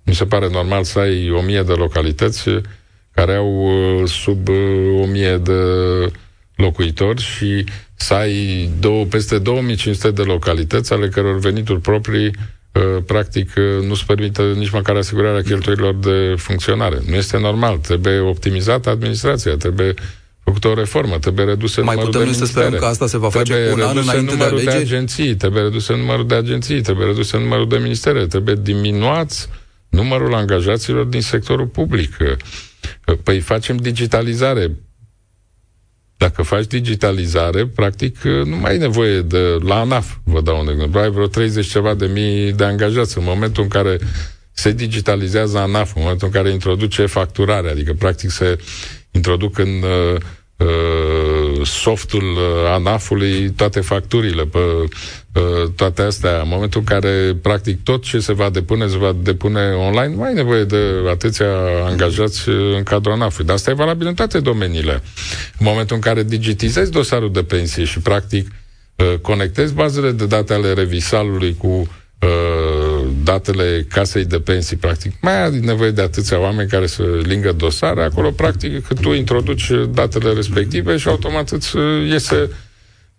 Mi 0.09 0.15
se 0.15 0.25
pare 0.27 0.49
normal 0.49 0.85
să 0.85 0.99
ai 0.99 1.31
o 1.31 1.41
mie 1.43 1.63
de 1.63 1.73
localități 1.73 2.45
care 3.15 3.35
au 3.35 3.53
uh, 4.01 4.09
sub 4.09 4.49
uh, 4.49 5.01
o 5.03 5.07
mie 5.07 5.37
de 5.37 5.53
locuitori 6.57 7.23
și 7.23 7.65
să 7.95 8.15
ai 8.15 8.71
două, 8.81 9.05
peste 9.05 9.39
2500 9.39 10.11
de 10.11 10.23
localități 10.23 10.93
ale 10.93 11.09
căror 11.09 11.39
venituri 11.39 11.81
proprii 11.81 12.27
uh, 12.27 13.03
practic 13.07 13.53
nu-ți 13.87 14.07
permită 14.07 14.43
nici 14.43 14.71
măcar 14.71 14.97
asigurarea 14.97 15.43
cheltuielor 15.43 15.95
de 15.95 16.35
funcționare. 16.37 16.99
Nu 17.09 17.15
este 17.15 17.39
normal. 17.39 17.77
Trebuie 17.77 18.19
optimizată 18.19 18.91
administrația, 18.91 19.57
trebuie 19.57 19.95
făcută 20.45 20.69
o 20.69 20.75
reformă, 20.75 21.19
trebuie 21.19 21.45
redusă 21.45 21.83
Mai 21.83 21.95
numărul 21.95 22.13
putem 22.13 22.33
de 22.33 22.39
să 22.39 22.45
sperăm 22.45 22.73
că 22.73 22.85
asta 22.85 23.07
se 23.07 23.19
va 23.19 23.29
face 23.29 23.53
trebuie 23.53 23.71
cu 23.73 23.79
un 23.79 23.87
an 23.87 23.97
înainte 23.97 24.25
de 24.27 24.33
numărul 24.33 24.59
de, 24.59 24.65
de 24.65 24.71
agenții, 24.71 25.35
trebuie 25.35 25.63
redusă 25.63 25.93
numărul 25.93 26.27
de 26.27 26.35
agenții, 26.35 26.81
trebuie 26.81 27.07
redusă 27.07 27.37
numărul 27.37 27.69
de 27.69 27.77
ministere, 27.77 28.27
trebuie 28.27 28.55
diminuați 28.63 29.49
numărul 29.89 30.35
angajaților 30.35 31.05
din 31.05 31.21
sectorul 31.21 31.67
public. 31.67 32.17
Păi 33.23 33.41
facem 33.41 33.77
digitalizare. 33.77 34.71
Dacă 36.17 36.43
faci 36.43 36.67
digitalizare, 36.67 37.67
practic 37.67 38.23
nu 38.23 38.57
mai 38.57 38.71
ai 38.71 38.79
nevoie 38.79 39.21
de... 39.21 39.39
La 39.65 39.81
ANAF, 39.81 40.17
vă 40.25 40.41
dau 40.41 40.61
un 40.61 40.69
exemplu, 40.69 41.01
ai 41.01 41.11
vreo 41.11 41.27
30 41.27 41.67
ceva 41.67 41.95
de 41.95 42.07
mii 42.07 42.53
de 42.53 42.65
angajați. 42.65 43.19
În 43.19 43.25
momentul 43.25 43.63
în 43.63 43.69
care 43.69 43.99
se 44.53 44.73
digitalizează 44.73 45.59
ANAF, 45.59 45.93
în 45.97 46.03
momentul 46.03 46.27
în 46.27 46.33
care 46.33 46.51
introduce 46.53 47.07
facturare, 47.07 47.71
adică 47.71 47.93
practic 47.93 48.31
se 48.31 48.59
introduc 49.11 49.59
în 49.59 49.69
uh, 49.69 50.21
uh, 50.57 50.67
softul 51.65 52.23
uh, 52.23 52.71
ANAF-ului 52.73 53.51
toate 53.51 53.81
facturile, 53.81 54.43
pe 54.43 54.59
uh, 54.59 55.71
toate 55.77 56.03
astea, 56.03 56.41
în 56.41 56.49
momentul 56.49 56.81
în 56.81 56.87
care 56.87 57.37
practic 57.43 57.83
tot 57.83 58.03
ce 58.03 58.19
se 58.19 58.33
va 58.33 58.51
depune 58.51 58.87
se 58.87 58.97
va 58.97 59.17
depune 59.23 59.61
online, 59.61 60.15
nu 60.15 60.23
ai 60.23 60.35
nevoie 60.35 60.65
de 60.65 60.83
atâția 61.11 61.47
angajați 61.85 62.49
uh, 62.49 62.77
în 62.77 62.83
cadrul 62.83 63.13
ANAF-ului. 63.13 63.47
Dar 63.47 63.57
asta 63.57 63.71
e 63.71 63.75
valabil 63.75 64.07
în 64.07 64.15
toate 64.15 64.41
domeniile. 64.41 64.93
În 65.59 65.67
momentul 65.67 65.97
în 65.97 66.03
care 66.03 66.23
digitizezi 66.23 66.91
dosarul 66.91 67.33
de 67.33 67.43
pensie 67.43 67.85
și 67.85 67.99
practic 67.99 68.51
uh, 68.97 69.15
conectezi 69.23 69.75
bazele 69.75 70.11
de 70.11 70.27
date 70.27 70.53
ale 70.53 70.73
revisalului 70.73 71.55
cu 71.59 71.89
Uh, 72.21 72.29
datele 73.31 73.87
casei 73.89 74.25
de 74.25 74.41
pensii, 74.41 74.77
practic, 74.77 75.13
mai 75.21 75.43
ai 75.43 75.59
nevoie 75.59 75.91
de 75.91 76.03
atâția 76.03 76.41
oameni 76.41 76.69
care 76.69 76.87
să 76.87 77.03
lingă 77.23 77.53
dosare, 77.53 78.03
acolo, 78.03 78.31
practic, 78.31 78.87
că 78.87 78.95
tu 78.95 79.13
introduci 79.13 79.71
datele 79.91 80.33
respective 80.33 80.97
și 80.97 81.09
automat 81.09 81.51
îți 81.51 81.77
uh, 81.77 82.09
iese 82.11 82.51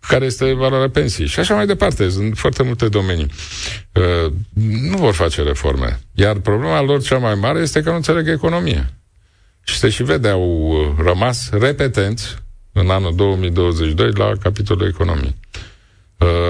care 0.07 0.25
este 0.25 0.53
valoarea 0.53 0.89
pensiei. 0.89 1.27
Și 1.27 1.39
așa 1.39 1.55
mai 1.55 1.65
departe. 1.65 2.09
Sunt 2.09 2.37
foarte 2.37 2.63
multe 2.63 2.87
domenii. 2.87 3.27
Uh, 3.93 4.31
nu 4.89 4.97
vor 4.97 5.13
face 5.13 5.41
reforme. 5.41 5.99
Iar 6.13 6.35
problema 6.39 6.81
lor 6.81 7.01
cea 7.01 7.17
mai 7.17 7.35
mare 7.35 7.59
este 7.59 7.81
că 7.81 7.89
nu 7.89 7.95
înțeleg 7.95 8.27
economie. 8.29 8.93
Și 9.63 9.77
se 9.77 9.89
și 9.89 10.03
vede, 10.03 10.29
au 10.29 10.95
rămas 11.03 11.49
repetenți 11.51 12.35
în 12.71 12.89
anul 12.89 13.15
2022 13.15 14.11
la 14.11 14.31
capitolul 14.41 14.87
economie. 14.87 15.35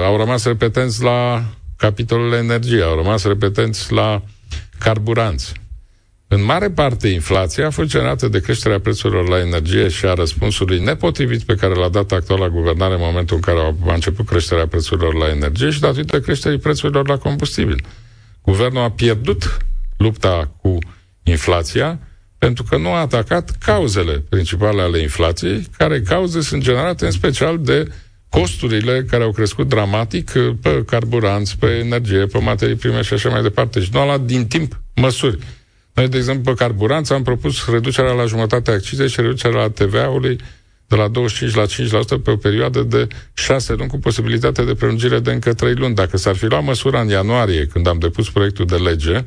au 0.06 0.16
rămas 0.16 0.44
repetenți 0.44 1.02
la 1.02 1.44
capitolul 1.80 2.32
energie, 2.32 2.82
au 2.82 2.96
rămas 2.96 3.24
repetenți 3.24 3.92
la 3.92 4.22
carburanți. 4.78 5.52
În 6.28 6.44
mare 6.44 6.70
parte, 6.70 7.08
inflația 7.08 7.66
a 7.66 7.70
fost 7.70 7.88
generată 7.88 8.28
de 8.28 8.40
creșterea 8.40 8.80
prețurilor 8.80 9.28
la 9.28 9.40
energie 9.40 9.88
și 9.88 10.04
a 10.04 10.14
răspunsului 10.14 10.80
nepotrivit 10.80 11.42
pe 11.42 11.54
care 11.54 11.74
l-a 11.74 11.88
dat 11.88 12.12
actuala 12.12 12.48
guvernare 12.48 12.94
în 12.94 13.00
momentul 13.02 13.36
în 13.36 13.42
care 13.42 13.76
a 13.86 13.94
început 13.94 14.26
creșterea 14.26 14.66
prețurilor 14.66 15.14
la 15.14 15.28
energie 15.28 15.70
și 15.70 15.80
datorită 15.80 16.20
creșterii 16.20 16.58
prețurilor 16.58 17.08
la 17.08 17.16
combustibil. 17.16 17.84
Guvernul 18.42 18.82
a 18.82 18.90
pierdut 18.90 19.56
lupta 19.96 20.50
cu 20.62 20.78
inflația 21.22 21.98
pentru 22.38 22.64
că 22.64 22.76
nu 22.76 22.88
a 22.88 23.00
atacat 23.00 23.50
cauzele 23.50 24.24
principale 24.28 24.82
ale 24.82 24.98
inflației, 24.98 25.66
care 25.76 26.00
cauze 26.00 26.40
sunt 26.40 26.62
generate 26.62 27.04
în 27.04 27.10
special 27.10 27.58
de 27.58 27.92
costurile 28.30 29.04
care 29.10 29.22
au 29.22 29.30
crescut 29.32 29.68
dramatic 29.68 30.32
uh, 30.36 30.54
pe 30.62 30.84
carburanți, 30.86 31.58
pe 31.58 31.66
energie, 31.66 32.26
pe 32.26 32.38
materii 32.38 32.74
prime 32.74 33.02
și 33.02 33.12
așa 33.12 33.28
mai 33.28 33.42
departe. 33.42 33.80
Și 33.80 33.90
nu 33.92 33.98
a 33.98 34.04
luat 34.04 34.20
din 34.20 34.46
timp 34.46 34.80
măsuri. 34.94 35.38
Noi, 35.94 36.08
de 36.08 36.16
exemplu, 36.16 36.52
pe 36.52 36.64
carburanți 36.64 37.12
am 37.12 37.22
propus 37.22 37.66
reducerea 37.70 38.12
la 38.12 38.24
jumătate 38.24 38.70
a 38.70 38.74
accizei 38.74 39.08
și 39.08 39.20
reducerea 39.20 39.60
la 39.60 39.70
TVA-ului 39.70 40.38
de 40.86 40.96
la 40.96 41.08
25 41.08 41.54
la 41.54 41.64
5% 42.18 42.22
pe 42.24 42.30
o 42.30 42.36
perioadă 42.36 42.82
de 42.82 43.06
6 43.34 43.74
luni 43.74 43.88
cu 43.88 43.98
posibilitatea 43.98 44.64
de 44.64 44.74
prelungire 44.74 45.18
de 45.18 45.32
încă 45.32 45.54
3 45.54 45.74
luni. 45.74 45.94
Dacă 45.94 46.16
s-ar 46.16 46.36
fi 46.36 46.44
luat 46.44 46.64
măsura 46.64 47.00
în 47.00 47.08
ianuarie, 47.08 47.66
când 47.66 47.86
am 47.86 47.98
depus 47.98 48.30
proiectul 48.30 48.66
de 48.66 48.76
lege, 48.76 49.24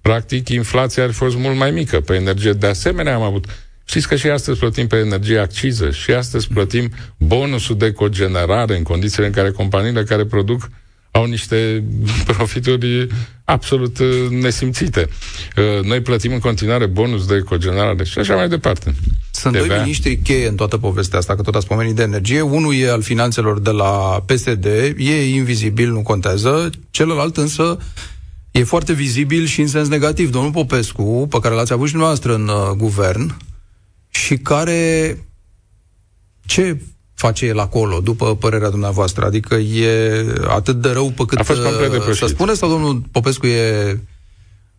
practic 0.00 0.48
inflația 0.48 1.02
ar 1.02 1.10
fi 1.10 1.16
fost 1.16 1.36
mult 1.36 1.56
mai 1.56 1.70
mică. 1.70 2.00
Pe 2.00 2.14
energie, 2.14 2.52
de 2.52 2.66
asemenea, 2.66 3.14
am 3.14 3.22
avut 3.22 3.44
Știți 3.90 4.08
că 4.08 4.16
și 4.16 4.26
astăzi 4.26 4.58
plătim 4.58 4.86
pe 4.86 4.96
energie 4.96 5.38
acciză 5.38 5.90
și 5.90 6.10
astăzi 6.10 6.48
plătim 6.48 6.90
bonusul 7.16 7.76
de 7.76 7.92
cogenerare 7.92 8.76
în 8.76 8.82
condițiile 8.82 9.26
în 9.26 9.32
care 9.32 9.50
companiile 9.50 10.02
care 10.02 10.24
produc 10.24 10.70
au 11.10 11.24
niște 11.24 11.84
profituri 12.36 13.06
absolut 13.44 13.98
uh, 13.98 14.28
nesimțite. 14.30 15.08
Uh, 15.56 15.84
noi 15.84 16.00
plătim 16.00 16.32
în 16.32 16.38
continuare 16.38 16.86
bonus 16.86 17.26
de 17.26 17.38
cogenerare 17.38 18.04
și 18.04 18.18
așa 18.18 18.34
mai 18.34 18.48
departe. 18.48 18.94
Sunt 19.30 19.56
doi 19.56 19.78
miniștri 19.78 20.16
cheie 20.16 20.48
în 20.48 20.54
toată 20.54 20.78
povestea 20.78 21.18
asta, 21.18 21.34
că 21.34 21.42
tot 21.42 21.54
ați 21.54 21.66
pomenit 21.66 21.94
de 21.94 22.02
energie. 22.02 22.40
Unul 22.40 22.74
e 22.74 22.90
al 22.90 23.02
finanțelor 23.02 23.60
de 23.60 23.70
la 23.70 24.24
PSD, 24.26 24.64
e 24.96 25.34
invizibil, 25.34 25.90
nu 25.90 26.02
contează. 26.02 26.70
Celălalt 26.90 27.36
însă 27.36 27.78
e 28.50 28.64
foarte 28.64 28.92
vizibil 28.92 29.46
și 29.46 29.60
în 29.60 29.66
sens 29.66 29.88
negativ. 29.88 30.30
Domnul 30.30 30.52
Popescu, 30.52 31.26
pe 31.30 31.38
care 31.38 31.54
l-ați 31.54 31.72
avut 31.72 31.88
și 31.88 31.96
noastră 31.96 32.34
în 32.34 32.48
uh, 32.48 32.70
guvern, 32.76 33.36
și 34.20 34.36
care 34.36 35.18
ce 36.46 36.80
face 37.14 37.46
el 37.46 37.58
acolo, 37.58 38.00
după 38.00 38.36
părerea 38.36 38.70
dumneavoastră? 38.70 39.24
Adică 39.24 39.54
e 39.54 40.24
atât 40.48 40.80
de 40.80 40.90
rău 40.90 41.10
pe 41.10 41.24
cât 41.24 41.38
A 41.38 41.42
fost 41.42 41.62
complet 41.62 42.14
să 42.16 42.26
spune 42.26 42.52
sau 42.52 42.68
domnul 42.68 43.02
Popescu 43.12 43.46
e 43.46 44.00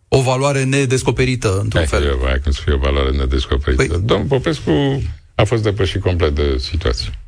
o 0.08 0.20
valoare 0.20 0.64
nedescoperită, 0.64 1.60
într-un 1.60 1.80
Hai, 1.80 1.86
fel? 1.86 2.18
Hai 2.24 2.40
cum 2.42 2.52
să 2.52 2.60
fie 2.64 2.72
o 2.72 2.78
valoare 2.78 3.10
nedescoperită. 3.10 3.84
Păi... 3.86 4.00
Domnul 4.04 4.26
Popescu 4.26 5.02
a 5.34 5.44
fost 5.44 5.62
depășit 5.62 6.00
complet 6.00 6.34
de 6.34 6.56
situație. 6.58 7.18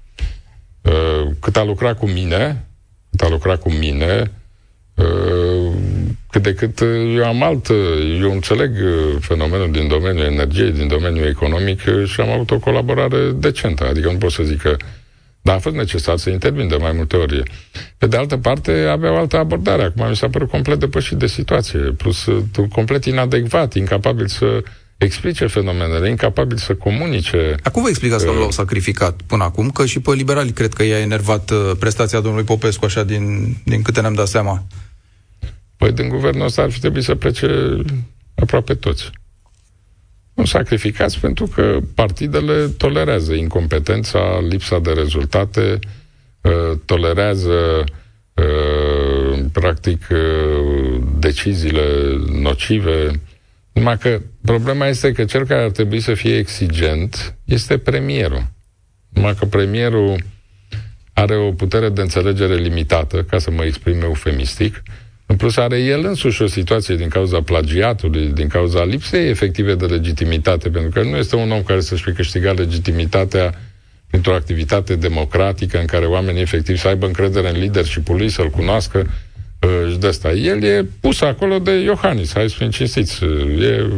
Uh, 0.83 1.33
cât 1.41 1.57
a 1.57 1.65
lucrat 1.65 1.99
cu 1.99 2.07
mine, 2.07 2.69
cât 3.11 3.21
a 3.21 3.29
lucrat 3.29 3.61
cu 3.61 3.71
mine, 3.73 4.33
uh, 6.47 6.55
cât 6.55 6.77
de 6.77 6.83
cât 6.83 6.89
uh, 6.89 7.17
eu 7.17 7.25
am 7.25 7.43
alt, 7.43 7.69
uh, 7.69 8.21
eu 8.21 8.33
înțeleg 8.33 8.71
uh, 8.71 9.17
fenomenul 9.21 9.71
din 9.73 9.89
domeniul 9.89 10.25
energiei, 10.25 10.71
din 10.71 10.89
domeniul 10.89 11.27
economic 11.27 11.81
și 12.07 12.21
am 12.21 12.31
avut 12.31 12.51
o 12.51 12.59
colaborare 12.59 13.31
decentă. 13.31 13.87
Adică 13.89 14.11
nu 14.11 14.19
pot 14.19 14.31
să 14.31 14.43
zic 14.43 14.61
că 14.61 14.77
dar 15.43 15.55
a 15.55 15.59
fost 15.59 15.75
necesar 15.75 16.17
să 16.17 16.31
intervin 16.31 16.69
de 16.69 16.77
mai 16.77 16.93
multe 16.93 17.17
ori. 17.17 17.43
Pe 17.99 18.07
de 18.07 18.17
altă 18.17 18.37
parte, 18.37 18.87
avea 18.91 19.13
o 19.13 19.17
altă 19.17 19.37
abordare. 19.37 19.83
Acum 19.83 20.09
mi 20.09 20.17
s-a 20.17 20.29
părut 20.29 20.51
complet 20.51 20.79
depășit 20.79 21.17
de 21.17 21.27
situație, 21.27 21.79
plus 21.79 22.29
complet 22.73 23.05
inadecvat, 23.05 23.75
incapabil 23.75 24.27
să 24.27 24.63
explice 24.99 25.47
fenomenele, 25.47 26.09
incapabil 26.09 26.57
să 26.57 26.75
comunice. 26.75 27.55
Acum 27.63 27.83
vă 27.83 27.89
explicați 27.89 28.25
că 28.25 28.31
nu 28.31 28.39
l-au 28.39 28.51
sacrificat 28.51 29.21
până 29.27 29.45
acum, 29.45 29.71
că 29.71 29.87
și 29.87 30.01
pe 30.01 30.13
liberali 30.13 30.51
cred 30.51 30.73
că 30.73 30.85
i-a 30.85 30.99
enervat 30.99 31.53
prestația 31.79 32.21
domnului 32.21 32.47
Popescu, 32.47 32.85
așa 32.85 33.05
din, 33.05 33.57
din 33.65 33.83
câte 33.83 34.01
ne-am 34.01 34.15
dat 34.15 34.29
seama. 34.29 34.65
Păi 35.85 35.93
din 35.93 36.09
guvernul 36.09 36.45
ăsta 36.45 36.63
ar 36.63 36.71
fi 36.71 36.81
trebuit 36.81 37.05
să 37.05 37.15
plece 37.15 37.79
aproape 38.35 38.75
toți. 38.75 39.11
Nu 40.35 40.45
sacrificați 40.45 41.21
pentru 41.21 41.47
că 41.47 41.79
partidele 41.95 42.67
tolerează 42.69 43.33
incompetența, 43.33 44.41
lipsa 44.49 44.79
de 44.79 44.93
rezultate, 44.93 45.79
uh, 46.41 46.79
tolerează 46.85 47.85
uh, 48.35 49.45
practic 49.53 50.09
uh, 50.11 51.03
deciziile 51.19 51.83
nocive. 52.41 53.11
Numai 53.73 53.99
că 53.99 54.21
problema 54.45 54.87
este 54.87 55.13
că 55.13 55.25
cel 55.25 55.47
care 55.47 55.63
ar 55.63 55.71
trebui 55.71 56.01
să 56.01 56.15
fie 56.15 56.37
exigent 56.37 57.37
este 57.45 57.79
premierul. 57.79 58.47
Numai 59.09 59.35
că 59.35 59.45
premierul 59.45 60.17
are 61.13 61.37
o 61.37 61.53
putere 61.53 61.89
de 61.89 62.01
înțelegere 62.01 62.55
limitată, 62.55 63.23
ca 63.23 63.39
să 63.39 63.51
mă 63.51 63.65
exprim 63.65 64.03
eufemistic, 64.03 64.83
în 65.27 65.37
plus 65.37 65.57
are 65.57 65.79
el 65.79 66.05
însuși 66.05 66.43
o 66.43 66.47
situație 66.47 66.97
din 66.97 67.09
cauza 67.09 67.43
plagiatului, 67.43 68.27
din 68.27 68.49
cauza 68.49 68.85
lipsei 68.85 69.29
efective 69.29 69.75
de 69.75 69.85
legitimitate, 69.85 70.69
pentru 70.69 70.91
că 70.91 71.09
nu 71.09 71.17
este 71.17 71.37
un 71.37 71.51
om 71.51 71.63
care 71.63 71.81
să-și 71.81 72.03
fi 72.03 72.13
câștigat 72.13 72.59
legitimitatea 72.59 73.55
printr-o 74.07 74.35
activitate 74.35 74.97
democratică 74.97 75.79
în 75.79 75.87
care 75.87 76.07
oamenii 76.07 76.41
efectiv 76.41 76.77
să 76.77 76.89
aibă 76.89 77.07
încredere 77.07 77.49
în 77.49 77.59
leadership-ul 77.59 78.17
lui, 78.17 78.29
să-l 78.29 78.51
cunoască 78.51 78.99
uh, 78.99 79.93
și 79.93 79.99
de 79.99 80.07
asta. 80.07 80.33
El 80.33 80.63
e 80.63 80.87
pus 81.01 81.21
acolo 81.21 81.59
de 81.59 81.71
Iohannis, 81.71 82.33
hai 82.33 82.49
să 82.49 82.55
fim 82.59 82.71
cinstiți. 82.71 83.25
E 83.61 83.89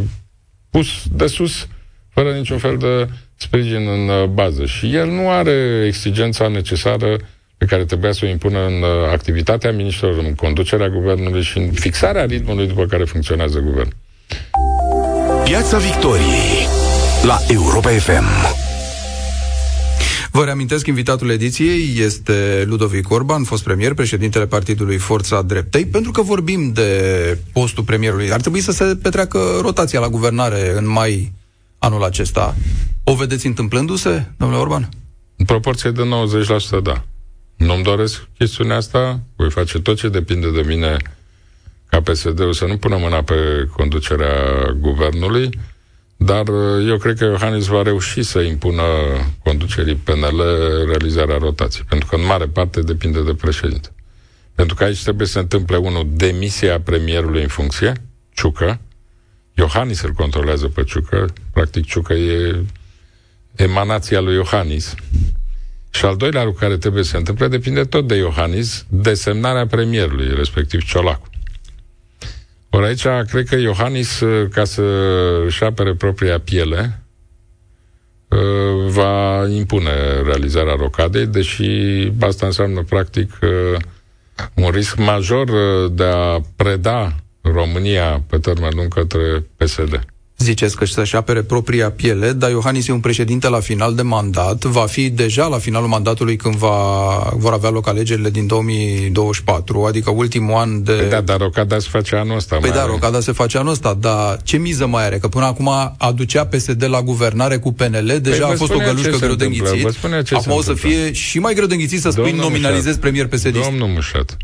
pus 0.71 0.87
de 1.13 1.27
sus, 1.27 1.69
fără 2.09 2.33
niciun 2.33 2.59
fel 2.59 2.77
de 2.77 3.09
sprijin 3.37 3.89
în 3.89 4.09
uh, 4.09 4.25
bază. 4.25 4.65
Și 4.65 4.95
el 4.95 5.11
nu 5.11 5.31
are 5.31 5.85
exigența 5.87 6.49
necesară 6.49 7.17
pe 7.59 7.65
care 7.65 7.85
trebuia 7.85 8.13
să 8.13 8.21
o 8.25 8.29
impună 8.29 8.67
în 8.67 8.83
uh, 8.83 9.11
activitatea 9.13 9.73
ministrilor, 9.73 10.19
în 10.19 10.35
conducerea 10.35 10.89
guvernului 10.89 11.43
și 11.43 11.59
în 11.59 11.71
fixarea 11.73 12.25
ritmului 12.25 12.67
după 12.67 12.85
care 12.87 13.05
funcționează 13.05 13.59
guvernul. 13.59 13.97
Piața 15.45 15.79
Victoriei 15.79 16.67
la 17.23 17.39
Europa 17.49 17.89
FM. 17.91 18.25
Vă 20.31 20.45
reamintesc, 20.45 20.87
invitatul 20.87 21.31
ediției 21.31 21.99
este 21.99 22.65
Ludovic 22.67 23.11
Orban, 23.11 23.45
fost 23.45 23.63
premier, 23.65 23.95
președintele 23.95 24.47
Partidului 24.47 24.97
Forța 24.97 25.43
Dreptei, 25.43 25.87
pentru 25.87 26.11
că 26.11 26.23
vorbim 26.23 26.73
de 26.73 27.39
postul 27.53 27.85
premierului. 27.85 28.33
Ar 28.33 28.41
trebui 28.41 28.61
să 28.61 28.73
se 28.73 28.99
petreacă 29.03 29.39
rotația 29.61 30.01
la 30.01 30.09
guvernare 30.09 30.77
în 30.77 30.89
mai 30.89 31.33
anul 31.79 32.03
acesta. 32.03 32.57
O 33.05 33.15
vedeți 33.15 33.47
întâmplându-se, 33.47 34.31
domnule 34.37 34.61
Orban? 34.61 34.89
În 35.37 35.45
proporție 35.45 35.91
de 35.91 36.03
90%, 36.79 36.83
da. 36.83 37.05
Nu-mi 37.57 37.83
doresc 37.83 38.23
chestiunea 38.39 38.77
asta, 38.77 39.21
voi 39.37 39.51
face 39.51 39.81
tot 39.81 39.97
ce 39.97 40.09
depinde 40.09 40.51
de 40.51 40.63
mine 40.63 40.97
ca 41.89 42.01
PSD-ul 42.01 42.53
să 42.53 42.65
nu 42.65 42.77
pună 42.77 42.97
mâna 42.97 43.23
pe 43.23 43.69
conducerea 43.77 44.71
guvernului, 44.79 45.51
dar 46.17 46.49
uh, 46.49 46.87
eu 46.89 46.97
cred 46.97 47.19
că 47.19 47.25
Iohannis 47.25 47.67
va 47.67 47.83
reuși 47.83 48.23
să 48.23 48.41
impună 48.41 48.83
conducerii 49.43 49.95
PNL 49.95 50.43
realizarea 50.87 51.37
rotației, 51.39 51.85
pentru 51.89 52.09
că 52.09 52.15
în 52.17 52.25
mare 52.25 52.45
parte 52.47 52.81
depinde 52.81 53.23
de 53.23 53.35
președinte. 53.35 53.89
Pentru 54.55 54.75
că 54.75 54.85
aici 54.85 55.03
trebuie 55.03 55.27
să 55.27 55.33
se 55.33 55.39
întâmple 55.39 55.77
unul, 55.77 56.07
demisia 56.11 56.81
premierului 56.81 57.43
în 57.43 57.49
funcție, 57.49 57.93
Ciucă, 58.35 58.81
Iohannis 59.55 60.01
îl 60.01 60.13
controlează 60.13 60.67
pe 60.69 60.85
Ciucă, 60.85 61.33
practic 61.53 61.85
Ciucă 61.85 62.13
e 62.13 62.65
emanația 63.55 64.21
lui 64.21 64.35
Iohannis. 64.35 64.95
Și 65.97 66.05
al 66.05 66.17
doilea 66.17 66.45
lucru 66.45 66.61
care 66.61 66.77
trebuie 66.77 67.03
să 67.03 67.11
se 67.11 67.17
întâmple 67.17 67.49
depinde 67.49 67.85
tot 67.85 68.07
de 68.07 68.15
Iohannis, 68.15 68.85
desemnarea 68.89 69.67
premierului, 69.67 70.35
respectiv 70.35 70.83
Ciolacu. 70.85 71.29
Ori 72.71 72.87
aici, 72.87 73.07
cred 73.29 73.47
că 73.49 73.57
Iohannis, 73.57 74.21
uh, 74.21 74.49
ca 74.51 74.65
să 74.65 74.83
își 75.47 75.65
apere 75.65 75.95
propria 75.95 76.41
piele, 76.41 77.03
uh, 78.29 78.91
va 78.91 79.47
impune 79.49 80.23
realizarea 80.25 80.75
rocadei, 80.75 81.27
deși 81.27 81.65
asta 82.21 82.47
înseamnă, 82.47 82.83
practic, 82.83 83.39
uh, 83.43 83.81
un 84.55 84.71
risc 84.71 84.97
major 84.97 85.49
de 85.89 86.05
a 86.05 86.41
preda 86.57 87.17
România 87.41 88.25
pe 88.29 88.39
termen 88.39 88.71
lung 88.75 88.95
către 88.95 89.47
PSD 89.57 90.16
ziceți 90.39 90.77
că 90.77 90.85
să-și 90.85 91.17
apere 91.17 91.43
propria 91.43 91.91
piele, 91.91 92.33
dar 92.33 92.51
Iohannis 92.51 92.89
e 92.89 92.93
un 92.93 93.01
președinte 93.01 93.49
la 93.49 93.61
final 93.61 93.95
de 93.95 94.03
mandat, 94.03 94.65
va 94.65 94.87
fi 94.87 95.11
deja 95.11 95.47
la 95.47 95.59
finalul 95.59 95.89
mandatului 95.89 96.37
când 96.37 96.55
va, 96.55 96.77
vor 97.35 97.53
avea 97.53 97.71
loc 97.71 97.89
alegerile 97.89 98.31
din 98.31 98.47
2024, 98.47 99.85
adică 99.85 100.11
ultimul 100.11 100.55
an 100.55 100.83
de... 100.83 100.93
Păi 100.93 101.09
da, 101.09 101.21
dar 101.21 101.39
rocada 101.39 101.79
se 101.79 101.89
face 101.91 102.17
anul 102.17 102.37
ăsta. 102.37 102.57
Păi 102.57 102.71
da, 102.71 102.81
are. 102.81 102.91
rocada 102.91 103.21
se 103.21 103.33
face 103.33 103.59
anul 103.59 103.73
ăsta, 103.73 103.95
dar 104.01 104.41
ce 104.43 104.57
miză 104.57 104.87
mai 104.87 105.05
are? 105.05 105.19
Că 105.19 105.29
până 105.29 105.45
acum 105.45 105.71
aducea 105.99 106.47
PSD 106.47 106.85
la 106.89 107.03
guvernare 107.03 107.57
cu 107.57 107.73
PNL, 107.73 108.19
deja 108.23 108.45
păi 108.45 108.55
a 108.55 108.57
fost 108.57 108.73
o 108.73 108.79
gălușcă 108.79 109.17
greu 109.17 109.35
de 109.35 109.45
înghițit. 109.45 110.05
Acum 110.33 110.53
o 110.53 110.63
să 110.63 110.75
fie 110.75 111.13
și 111.13 111.39
mai 111.39 111.55
greu 111.55 111.67
de 111.67 111.75
înghițit 111.75 112.01
să 112.01 112.11
spui 112.11 112.33
nominalizezi 112.33 112.99
premier 112.99 113.27
PSD. 113.27 113.63
Domnul 113.63 113.89
Mușat, 113.89 114.37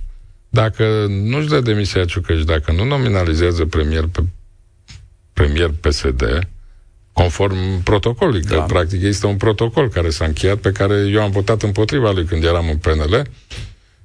dacă 0.49 0.85
nu-și 1.09 1.49
dă 1.49 1.61
demisia 1.61 2.05
Ciucă 2.05 2.35
dacă 2.35 2.73
nu 2.73 2.85
nominalizează 2.85 3.65
premier 3.65 4.09
pe 4.13 4.21
premier 5.33 5.71
PSD, 5.81 6.49
conform 7.13 7.83
protocolului, 7.83 8.41
da. 8.41 8.55
că 8.55 8.65
practic 8.67 9.03
este 9.03 9.27
un 9.27 9.37
protocol 9.37 9.89
care 9.89 10.11
s-a 10.11 10.25
încheiat, 10.25 10.57
pe 10.57 10.73
care 10.73 10.95
eu 11.11 11.23
am 11.23 11.31
votat 11.31 11.63
împotriva 11.63 12.11
lui 12.11 12.25
când 12.25 12.45
eram 12.45 12.69
în 12.69 12.77
PNL, 12.77 13.23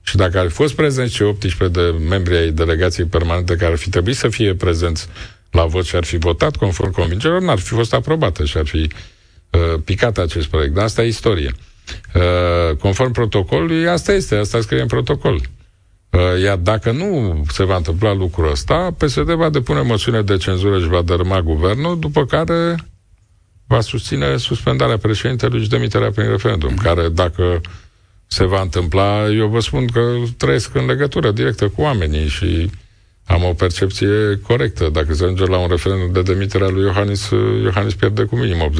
și 0.01 0.15
dacă 0.15 0.39
ar 0.39 0.47
fi 0.47 0.53
fost 0.53 0.75
prezenți 0.75 1.13
cei 1.13 1.25
18 1.25 1.81
de 1.81 1.97
membri 2.09 2.35
ai 2.35 2.51
delegației 2.51 3.05
permanente 3.05 3.55
care 3.55 3.71
ar 3.71 3.77
fi 3.77 3.89
trebuit 3.89 4.15
să 4.15 4.29
fie 4.29 4.55
prezenți 4.55 5.07
la 5.51 5.65
vot 5.65 5.85
și 5.85 5.95
ar 5.95 6.03
fi 6.03 6.17
votat 6.17 6.55
conform 6.55 6.91
convingerilor, 6.91 7.41
n-ar 7.41 7.59
fi 7.59 7.73
fost 7.73 7.93
aprobată 7.93 8.45
și 8.45 8.57
ar 8.57 8.65
fi 8.65 8.77
uh, 9.49 9.81
picat 9.85 10.17
acest 10.17 10.47
proiect. 10.47 10.73
Dar 10.73 10.83
asta 10.83 11.03
e 11.03 11.07
istorie. 11.07 11.51
Uh, 12.15 12.75
conform 12.75 13.11
protocolului, 13.11 13.87
asta 13.87 14.13
este, 14.13 14.35
asta 14.35 14.61
scrie 14.61 14.81
în 14.81 14.87
protocol. 14.87 15.41
Uh, 16.09 16.41
iar 16.43 16.57
dacă 16.57 16.91
nu 16.91 17.41
se 17.51 17.63
va 17.63 17.75
întâmpla 17.75 18.13
lucrul 18.13 18.51
ăsta, 18.51 18.95
PSD 18.97 19.31
va 19.31 19.49
depune 19.49 19.81
moțiune 19.81 20.21
de 20.21 20.37
cenzură 20.37 20.79
și 20.79 20.87
va 20.87 21.01
dărâma 21.01 21.41
guvernul, 21.41 21.99
după 21.99 22.25
care 22.25 22.75
va 23.67 23.81
susține 23.81 24.37
suspendarea 24.37 24.97
președintelui 24.97 25.63
și 25.63 25.69
demiterea 25.69 26.11
prin 26.11 26.29
referendum, 26.29 26.73
mm-hmm. 26.73 26.83
care 26.83 27.09
dacă 27.09 27.61
se 28.27 28.45
va 28.45 28.61
întâmpla, 28.61 29.29
eu 29.29 29.47
vă 29.47 29.59
spun 29.59 29.87
că 29.87 30.13
trăiesc 30.37 30.75
în 30.75 30.85
legătură 30.85 31.31
directă 31.31 31.67
cu 31.67 31.81
oamenii 31.81 32.27
și 32.27 32.69
am 33.27 33.43
o 33.43 33.53
percepție 33.53 34.39
corectă. 34.47 34.89
Dacă 34.91 35.13
se 35.13 35.23
ajunge 35.23 35.45
la 35.45 35.57
un 35.57 35.67
referendum 35.69 36.11
de 36.11 36.21
demitere 36.21 36.65
a 36.65 36.69
lui 36.69 36.83
Iohannis, 36.83 37.29
Iohannis 37.63 37.93
pierde 37.93 38.23
cu 38.23 38.35
minim 38.35 38.71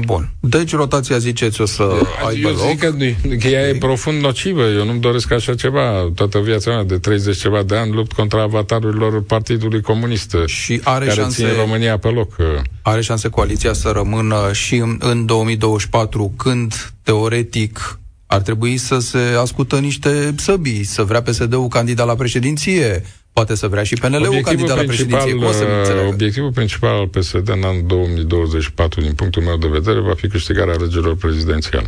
80%. 0.00 0.04
Bun. 0.04 0.30
Deci 0.40 0.74
rotația 0.74 1.18
ziceți 1.18 1.60
o 1.60 1.64
să 1.64 1.82
eu 1.82 2.26
aibă 2.26 2.48
loc? 2.48 2.58
Zic 2.58 2.78
că, 2.78 2.94
că 3.40 3.48
ea 3.48 3.68
e 3.68 3.74
profund 3.74 4.22
nocivă. 4.22 4.62
Eu 4.62 4.84
nu-mi 4.84 5.00
doresc 5.00 5.32
așa 5.32 5.54
ceva. 5.54 6.10
Toată 6.14 6.38
viața 6.38 6.70
mea 6.70 6.84
de 6.84 6.98
30 6.98 7.36
ceva 7.36 7.62
de 7.62 7.76
ani 7.76 7.92
lupt 7.92 8.12
contra 8.12 8.42
avatarurilor 8.42 9.22
Partidului 9.22 9.80
Comunist 9.80 10.36
și 10.46 10.80
are 10.84 11.06
care 11.06 11.20
șanse, 11.20 11.44
țin 11.44 11.54
România 11.56 11.98
pe 11.98 12.08
loc. 12.08 12.36
Are 12.82 13.00
șanse 13.00 13.28
coaliția 13.28 13.72
să 13.72 13.88
rămână 13.88 14.52
și 14.52 14.74
în, 14.74 14.96
în 15.00 15.26
2024 15.26 16.34
când 16.36 16.92
teoretic 17.02 17.98
ar 18.26 18.40
trebui 18.40 18.76
să 18.76 18.98
se 18.98 19.18
ascultă 19.40 19.78
niște 19.78 20.34
săbii, 20.36 20.84
să 20.84 21.02
vrea 21.02 21.22
PSD-ul 21.22 21.68
candidat 21.68 22.06
la 22.06 22.14
președinție, 22.14 23.02
Poate 23.36 23.54
să 23.54 23.68
vrea 23.68 23.82
și 23.82 23.94
PNL-ul 23.94 24.40
candidat 24.42 24.76
la 24.76 24.82
președinție. 24.82 25.34
Cum 25.34 25.52
să 25.52 25.64
uh, 25.64 26.08
obiectivul 26.12 26.52
principal 26.52 26.94
al 26.94 27.08
PSD 27.08 27.48
în 27.48 27.62
anul 27.62 27.82
2024, 27.86 29.00
din 29.00 29.12
punctul 29.12 29.42
meu 29.42 29.56
de 29.56 29.66
vedere, 29.66 30.00
va 30.00 30.14
fi 30.14 30.28
câștigarea 30.28 30.74
alegerilor 30.74 31.16
prezidențiale. 31.16 31.86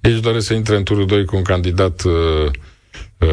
Ei 0.00 0.12
își 0.12 0.20
doresc 0.20 0.46
să 0.46 0.54
intre 0.54 0.76
în 0.76 0.82
turul 0.82 1.06
2 1.06 1.24
cu 1.24 1.36
un 1.36 1.42
candidat 1.42 2.02
uh, 2.04 2.12
uh, 3.18 3.28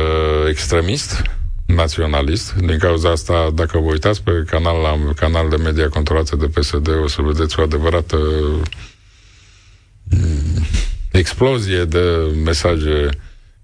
extremist, 0.49 1.21
naționalist. 1.65 2.53
Din 2.53 2.77
cauza 2.77 3.09
asta, 3.09 3.49
dacă 3.53 3.77
vă 3.77 3.89
uitați 3.91 4.23
pe 4.23 4.31
canal, 4.49 4.81
la 4.81 5.13
canal 5.15 5.49
de 5.49 5.55
media 5.55 5.89
controlate 5.89 6.35
de 6.35 6.47
PSD, 6.47 6.89
o 7.03 7.07
să 7.07 7.21
vedeți 7.21 7.59
o 7.59 7.63
adevărată 7.63 8.17
uh, 8.17 8.61
explozie 11.11 11.83
de 11.83 12.03
mesaje 12.43 13.09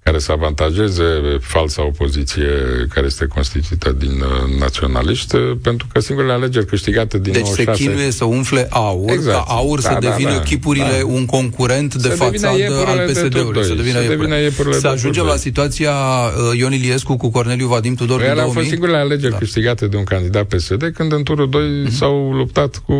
care 0.05 0.19
să 0.19 0.31
avantajeze 0.31 1.03
falsa 1.39 1.85
opoziție 1.85 2.49
care 2.93 3.05
este 3.05 3.25
constituită 3.25 3.91
din 3.91 4.11
uh, 4.11 4.59
naționaliști, 4.59 5.35
uh, 5.35 5.57
pentru 5.61 5.87
că 5.93 5.99
singurele 5.99 6.33
alegeri 6.33 6.65
câștigate 6.65 7.19
din 7.19 7.31
deci 7.31 7.41
96... 7.41 7.83
se 7.83 7.89
chinuie 7.89 8.11
să 8.11 8.25
umfle 8.25 8.67
aur, 8.69 9.11
exact. 9.11 9.35
ca 9.35 9.53
aur 9.53 9.81
da, 9.81 9.89
să 9.89 9.97
da, 9.99 10.09
devină 10.09 10.31
da, 10.31 10.39
chipurile 10.39 10.97
da. 10.99 11.05
un 11.05 11.25
concurent 11.25 11.95
de 11.95 12.07
fațadă 12.07 12.85
al 12.85 12.97
PSD-ului. 13.09 13.63
Să 13.63 13.73
devină, 13.73 14.01
să 14.01 14.07
devină 14.07 14.39
iepurile 14.39 14.77
Să 14.77 14.87
ajungem 14.87 15.25
la 15.25 15.35
situația 15.35 15.91
uh, 15.91 16.57
Ion 16.57 16.73
Iliescu 16.73 17.17
cu 17.17 17.29
Corneliu 17.29 17.67
Vadim 17.67 17.95
Tudor 17.95 18.17
păi 18.17 18.25
din 18.25 18.35
2000? 18.35 18.41
au 18.41 18.59
fost 18.59 18.67
singurele 18.67 18.97
alegeri 18.97 19.31
da. 19.31 19.37
câștigate 19.37 19.87
de 19.87 19.97
un 19.97 20.03
candidat 20.03 20.45
PSD, 20.47 20.91
când 20.93 21.11
în 21.11 21.23
turul 21.23 21.49
2 21.49 21.61
mm-hmm. 21.61 21.91
s-au 21.91 22.31
luptat 22.31 22.81
cu 22.85 22.93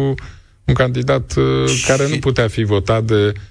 un 0.66 0.74
candidat 0.74 1.34
uh, 1.38 1.84
care 1.88 2.08
nu 2.10 2.16
putea 2.16 2.48
fi 2.48 2.64
votat 2.64 3.04
de 3.04 3.34
Uh, 3.34 3.42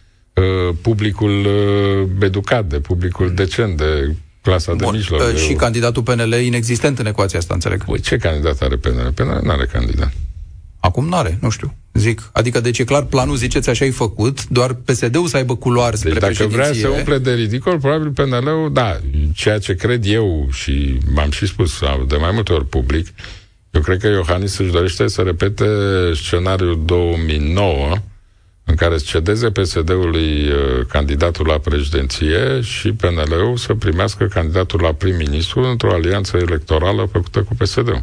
publicul 0.81 1.47
uh, 1.47 2.09
educat, 2.21 2.65
de 2.65 2.81
publicul 2.81 3.35
decent, 3.35 3.77
de 3.77 4.15
clasa 4.43 4.73
Bun. 4.73 4.91
de 4.91 4.97
mijloc. 4.97 5.21
Uh, 5.21 5.37
și 5.37 5.49
de... 5.49 5.55
candidatul 5.55 6.03
PNL 6.03 6.33
inexistent 6.33 6.99
în 6.99 7.07
ecuația 7.07 7.39
asta, 7.39 7.55
înțeleg. 7.55 7.85
Păi 7.85 8.01
ce 8.01 8.17
candidat 8.17 8.61
are 8.61 8.77
PNL? 8.77 9.13
PNL 9.15 9.41
nu 9.43 9.51
are 9.51 9.69
candidat. 9.73 10.13
Acum 10.81 11.09
n-are, 11.09 11.39
nu 11.41 11.51
știu. 11.51 11.75
Zic. 11.93 12.31
Adică, 12.33 12.61
deci 12.61 12.79
e 12.79 12.85
clar, 12.85 13.03
planul, 13.03 13.37
ziceți, 13.37 13.71
așa 13.71 13.85
e 13.85 13.91
făcut, 13.91 14.49
doar 14.49 14.75
PSD-ul 14.75 15.27
să 15.27 15.37
aibă 15.37 15.57
culoare 15.57 15.97
spre 15.97 16.11
deci 16.11 16.21
dacă 16.21 16.47
vrea 16.47 16.73
să 16.73 16.89
umple 16.89 17.19
de 17.19 17.33
ridicol, 17.33 17.79
probabil 17.79 18.11
PNL-ul, 18.11 18.73
da, 18.73 18.99
ceea 19.35 19.59
ce 19.59 19.75
cred 19.75 20.05
eu 20.07 20.49
și 20.53 20.99
m-am 21.15 21.31
și 21.31 21.47
spus 21.47 21.79
de 22.09 22.17
mai 22.17 22.31
multe 22.33 22.53
ori 22.53 22.67
public, 22.67 23.07
eu 23.71 23.81
cred 23.81 23.99
că 23.99 24.07
Iohannis 24.07 24.59
își 24.59 24.71
dorește 24.71 25.07
să 25.07 25.23
repete 25.23 25.67
scenariul 26.15 26.83
2009, 26.85 27.93
în 28.65 28.75
care 28.75 28.99
să 28.99 29.05
cedeze 29.09 29.51
PSD-ului 29.51 30.49
uh, 30.49 30.87
candidatul 30.89 31.47
la 31.47 31.59
președinție 31.59 32.61
și 32.61 32.93
PNL-ul 32.93 33.57
să 33.57 33.75
primească 33.75 34.25
candidatul 34.25 34.81
la 34.81 34.93
prim-ministru 34.93 35.61
într-o 35.61 35.93
alianță 35.93 36.37
electorală 36.37 37.09
făcută 37.13 37.43
cu 37.43 37.55
PSD-ul. 37.59 38.01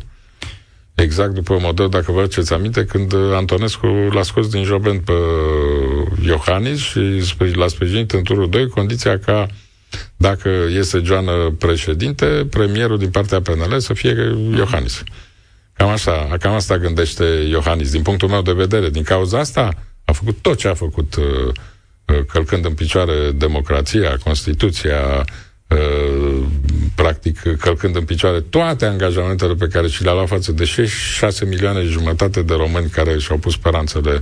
Exact 0.96 1.34
după 1.34 1.58
model, 1.62 1.90
dacă 1.90 2.12
vă 2.12 2.20
aduceți 2.20 2.54
aminte, 2.54 2.86
când 2.86 3.14
Antonescu 3.14 3.86
l-a 3.86 4.24
scos 4.24 4.48
din 4.48 4.64
joben 4.64 5.00
pe 5.00 5.14
Iohannis 6.26 6.80
și 6.80 7.24
l-a 7.54 7.68
sprijinit 7.68 8.12
în 8.12 8.24
turul 8.24 8.50
2, 8.50 8.68
condiția 8.68 9.20
ca 9.20 9.48
dacă 10.18 10.50
iese 10.72 11.02
Joană 11.04 11.56
președinte, 11.60 12.48
premierul 12.50 12.98
din 12.98 13.10
partea 13.10 13.42
PNL 13.42 13.80
să 13.80 13.94
fie 13.94 14.36
Iohannis. 14.56 15.04
Cam 15.74 15.90
asta, 15.90 16.36
cam 16.40 16.54
asta 16.54 16.78
gândește 16.78 17.24
Iohannis, 17.50 17.92
din 17.92 18.02
punctul 18.02 18.28
meu 18.28 18.42
de 18.42 18.52
vedere. 18.52 18.90
Din 18.90 19.04
cauza 19.04 19.40
asta, 19.40 19.70
a 20.06 20.12
făcut 20.12 20.38
tot 20.42 20.58
ce 20.58 20.68
a 20.68 20.74
făcut 20.74 21.16
uh, 21.16 21.26
uh, 22.06 22.26
călcând 22.28 22.66
în 22.66 22.74
picioare 22.74 23.32
democrația, 23.32 24.18
Constituția, 24.24 25.26
uh, 25.68 26.44
practic 26.96 27.40
călcând 27.58 27.96
în 27.96 28.06
picioare 28.06 28.42
toate 28.42 28.86
angajamentele 28.86 29.54
pe 29.54 29.68
care 29.68 29.88
și 29.88 30.04
le-a 30.04 30.14
luat 30.14 30.28
față 30.28 30.52
de 30.52 30.66
6 30.66 31.46
milioane 31.46 31.84
și 31.84 31.90
jumătate 31.90 32.42
de 32.42 32.54
români 32.54 32.90
care 32.90 33.18
și-au 33.18 33.38
pus 33.38 33.54
speranțele 33.54 34.20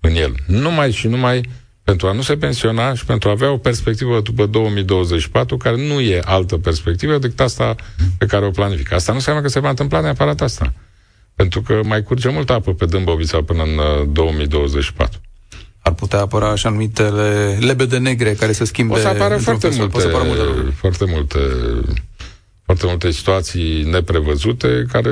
în 0.00 0.14
el. 0.14 0.34
Numai 0.46 0.92
și 0.92 1.06
numai 1.06 1.48
pentru 1.86 2.06
a 2.06 2.12
nu 2.12 2.22
se 2.22 2.36
pensiona 2.36 2.94
și 2.94 3.04
pentru 3.04 3.28
a 3.28 3.32
avea 3.32 3.50
o 3.50 3.56
perspectivă 3.56 4.20
după 4.20 4.46
2024, 4.46 5.56
care 5.56 5.76
nu 5.76 6.00
e 6.00 6.20
altă 6.24 6.56
perspectivă 6.56 7.18
decât 7.18 7.40
asta 7.40 7.74
pe 8.18 8.26
care 8.26 8.44
o 8.46 8.50
planifică. 8.50 8.94
Asta 8.94 9.12
nu 9.12 9.18
înseamnă 9.18 9.42
că 9.42 9.48
se 9.48 9.60
va 9.60 9.68
întâmpla 9.68 10.00
neapărat 10.00 10.40
asta. 10.40 10.72
Pentru 11.36 11.62
că 11.62 11.80
mai 11.84 12.02
curge 12.02 12.28
multă 12.28 12.52
apă 12.52 12.72
pe 12.72 12.86
Dâmbovița 12.86 13.42
până 13.42 13.62
în 13.62 14.12
2024 14.12 15.20
uh, 15.22 15.26
ar 15.86 15.92
putea 15.92 16.20
apăra 16.20 16.50
așa 16.50 16.68
numitele 16.68 17.58
lebede 17.60 17.98
negre 17.98 18.32
care 18.32 18.52
să 18.52 18.64
schimbe... 18.64 18.94
O 18.94 18.96
să 18.96 19.08
apară 19.08 19.36
foarte 19.36 19.68
multe, 19.76 20.00
să 20.00 20.22
multe, 20.24 20.70
foarte 20.74 21.04
multe 21.08 21.38
foarte 22.66 22.86
multe 22.86 23.10
situații 23.10 23.82
neprevăzute 23.82 24.86
care, 24.92 25.10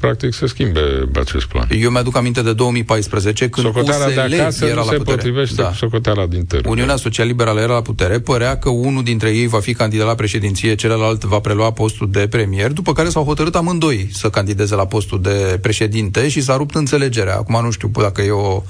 practic, 0.00 0.34
să 0.34 0.46
schimbe 0.46 0.80
acest 1.14 1.44
plan. 1.46 1.68
Eu 1.80 1.90
mi-aduc 1.90 2.16
aminte 2.16 2.42
de 2.42 2.52
2014, 2.52 3.48
când 3.48 3.66
socoteala 3.66 4.06
USL 4.06 4.14
de 4.14 4.40
acasă 4.40 4.64
era 4.64 4.74
nu 4.74 4.84
la 4.84 4.90
se 4.90 4.96
putere. 4.96 5.16
potrivește 5.16 5.62
da. 5.62 5.68
cu 5.68 5.74
socoteala 5.74 6.26
din 6.26 6.44
tără. 6.44 6.68
Uniunea 6.68 6.96
Social-Liberală 6.96 7.60
era 7.60 7.72
la 7.72 7.82
putere, 7.82 8.20
părea 8.20 8.58
că 8.58 8.68
unul 8.68 9.02
dintre 9.02 9.30
ei 9.30 9.46
va 9.46 9.60
fi 9.60 9.74
candidat 9.74 10.06
la 10.06 10.14
președinție, 10.14 10.74
celălalt 10.74 11.24
va 11.24 11.38
prelua 11.38 11.70
postul 11.72 12.10
de 12.10 12.26
premier, 12.30 12.72
după 12.72 12.92
care 12.92 13.08
s-au 13.08 13.24
hotărât 13.24 13.54
amândoi 13.54 14.08
să 14.12 14.30
candideze 14.30 14.74
la 14.74 14.86
postul 14.86 15.22
de 15.22 15.58
președinte 15.62 16.28
și 16.28 16.40
s-a 16.40 16.56
rupt 16.56 16.74
înțelegerea. 16.74 17.36
Acum 17.36 17.64
nu 17.64 17.70
știu 17.70 17.90
dacă 17.92 18.22
e 18.22 18.30
o 18.30 18.62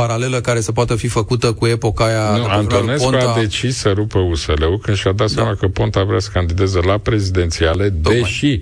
paralelă 0.00 0.40
care 0.40 0.60
să 0.60 0.72
poată 0.72 0.94
fi 0.94 1.08
făcută 1.08 1.52
cu 1.52 1.66
epoca 1.66 2.04
aia. 2.04 2.36
Nu, 2.36 2.44
Antonescu 2.44 3.10
Ponta... 3.10 3.30
a 3.30 3.40
decis 3.40 3.76
să 3.76 3.90
rupă 3.90 4.18
USL-ul 4.18 4.78
când 4.78 4.96
și-a 4.96 5.12
dat 5.12 5.26
da. 5.26 5.32
seama 5.34 5.54
că 5.54 5.68
Ponta 5.68 6.04
vrea 6.04 6.18
să 6.18 6.30
candideze 6.32 6.80
la 6.80 6.98
prezidențiale, 6.98 7.90
Tocmai. 7.90 8.20
deși 8.20 8.60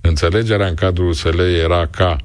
înțelegerea 0.00 0.66
în 0.66 0.74
cadrul 0.74 1.08
USL 1.08 1.38
era 1.38 1.86
ca 1.86 2.16